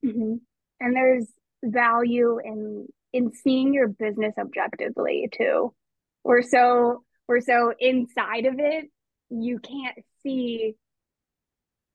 Mm-hmm. 0.06 0.34
And 0.78 0.96
there's 0.96 1.26
value 1.64 2.38
in 2.38 2.86
in 3.12 3.32
seeing 3.32 3.74
your 3.74 3.88
business 3.88 4.34
objectively 4.38 5.28
too. 5.36 5.74
We're 6.22 6.42
so 6.42 7.02
we're 7.26 7.40
so 7.40 7.74
inside 7.80 8.46
of 8.46 8.60
it, 8.60 8.88
you 9.30 9.58
can't 9.58 9.98
see 10.22 10.76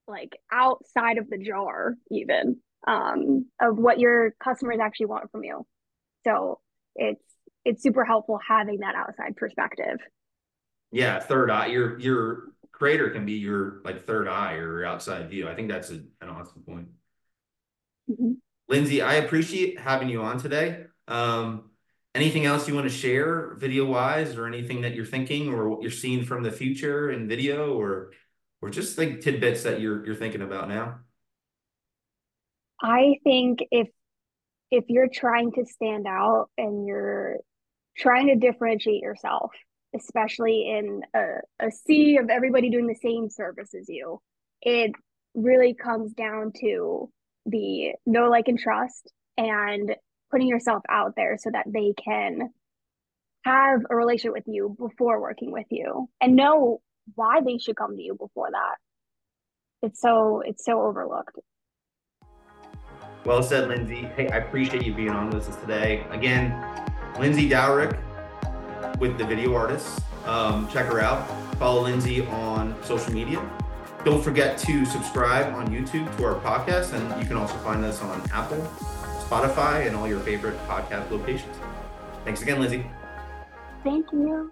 like 0.08 0.38
outside 0.52 1.18
of 1.18 1.30
the 1.30 1.38
jar 1.38 1.96
even 2.12 2.58
um, 2.88 3.46
of 3.62 3.78
what 3.78 4.00
your 4.00 4.34
customers 4.44 4.80
actually 4.82 5.08
want 5.08 5.32
from 5.32 5.44
you. 5.44 5.66
So 6.26 6.60
it's 6.96 7.24
it's 7.66 7.82
super 7.82 8.04
helpful 8.04 8.40
having 8.46 8.80
that 8.80 8.96
outside 8.96 9.36
perspective. 9.36 10.00
Yeah, 10.92 11.20
third 11.20 11.50
eye. 11.50 11.68
Your 11.68 12.00
your 12.00 12.44
creator 12.72 13.10
can 13.10 13.26
be 13.26 13.34
your 13.34 13.82
like 13.86 14.06
third 14.06 14.28
eye 14.28 14.56
or 14.56 14.86
outside 14.86 15.30
view. 15.30 15.48
I 15.48 15.56
think 15.56 15.70
that's 15.70 15.90
a, 15.90 16.02
an 16.22 16.30
awesome 16.30 16.64
point. 16.68 16.88
Mm-hmm. 18.10 18.34
Lindsay, 18.68 19.02
I 19.02 19.16
appreciate 19.16 19.80
having 19.80 20.10
you 20.10 20.22
on 20.22 20.40
today. 20.40 20.86
Um, 21.08 21.72
anything 22.16 22.46
else 22.46 22.68
you 22.68 22.76
want 22.76 22.88
to 22.88 22.94
share 22.94 23.56
video 23.56 23.86
wise 23.86 24.36
or 24.36 24.48
anything 24.48 24.82
that 24.82 24.96
you're 24.96 25.06
thinking 25.06 25.54
or 25.54 25.70
what 25.70 25.82
you're 25.82 25.92
seeing 25.92 26.26
from 26.26 26.44
the 26.44 26.52
future 26.52 27.12
in 27.12 27.28
video 27.28 27.74
or 27.74 28.12
or 28.64 28.70
just 28.70 28.98
like 28.98 29.20
tidbits 29.20 29.64
that 29.64 29.82
you're 29.82 30.06
you're 30.06 30.16
thinking 30.16 30.42
about 30.42 30.70
now? 30.70 31.00
I 32.82 33.16
think 33.26 33.60
if 33.72 33.90
if 34.72 34.86
you're 34.88 35.10
trying 35.14 35.52
to 35.52 35.66
stand 35.66 36.08
out 36.08 36.48
and 36.58 36.88
you're 36.88 37.40
trying 37.98 38.28
to 38.28 38.36
differentiate 38.36 39.02
yourself, 39.02 39.52
especially 39.94 40.70
in 40.70 41.02
a, 41.14 41.68
a 41.68 41.72
sea 41.72 42.18
of 42.18 42.30
everybody 42.30 42.70
doing 42.70 42.88
the 42.88 42.96
same 42.96 43.30
service 43.30 43.76
as 43.76 43.90
you, 43.90 44.22
it 44.62 44.92
really 45.36 45.74
comes 45.74 46.14
down 46.14 46.54
to 46.62 47.12
the 47.46 47.92
know, 48.06 48.30
like, 48.30 48.48
and 48.48 48.58
trust 48.58 49.12
and 49.38 49.94
putting 50.32 50.48
yourself 50.48 50.84
out 50.90 51.14
there 51.18 51.38
so 51.38 51.52
that 51.52 51.66
they 51.68 51.94
can 52.02 52.50
have 53.44 53.82
a 53.90 53.96
relationship 53.96 54.34
with 54.34 54.48
you 54.48 54.74
before 54.80 55.20
working 55.22 55.52
with 55.52 55.68
you 55.70 56.08
and 56.22 56.38
know 56.38 56.82
why 57.16 57.42
they 57.42 57.58
should 57.58 57.76
come 57.76 57.96
to 57.96 58.02
you 58.02 58.16
before 58.16 58.50
that. 58.52 58.76
It's 59.82 60.00
so 60.00 60.42
it's 60.46 60.66
so 60.66 60.82
overlooked. 60.82 61.40
Well 63.26 63.44
said, 63.44 63.70
Lindsay. 63.70 64.10
Hey, 64.16 64.30
I 64.30 64.38
appreciate 64.38 64.86
you 64.86 64.94
being 64.94 65.10
on 65.10 65.30
with 65.30 65.48
us 65.48 65.56
today. 65.58 66.06
Again, 66.10 66.54
Lindsay 67.20 67.50
Dowrick 67.50 67.98
with 69.00 69.18
the 69.18 69.26
video 69.26 69.56
artists. 69.56 70.02
Um, 70.26 70.68
check 70.68 70.86
her 70.88 71.00
out. 71.00 71.26
Follow 71.58 71.84
Lindsay 71.84 72.26
on 72.28 72.76
social 72.84 73.14
media. 73.14 73.42
Don't 74.04 74.22
forget 74.22 74.58
to 74.60 74.86
subscribe 74.86 75.54
on 75.54 75.68
YouTube 75.68 76.16
to 76.18 76.26
our 76.26 76.36
podcast, 76.42 76.92
and 76.92 77.22
you 77.22 77.28
can 77.28 77.38
also 77.38 77.56
find 77.60 77.86
us 77.86 78.02
on 78.02 78.22
Apple, 78.34 78.58
Spotify, 79.30 79.88
and 79.88 79.96
all 79.96 80.08
your 80.08 80.20
favorite 80.20 80.58
podcast 80.68 81.10
locations. 81.10 81.56
Thanks 82.26 82.42
again, 82.42 82.60
Lindsay. 82.60 82.86
Thank 83.84 84.12
you. 84.12 84.52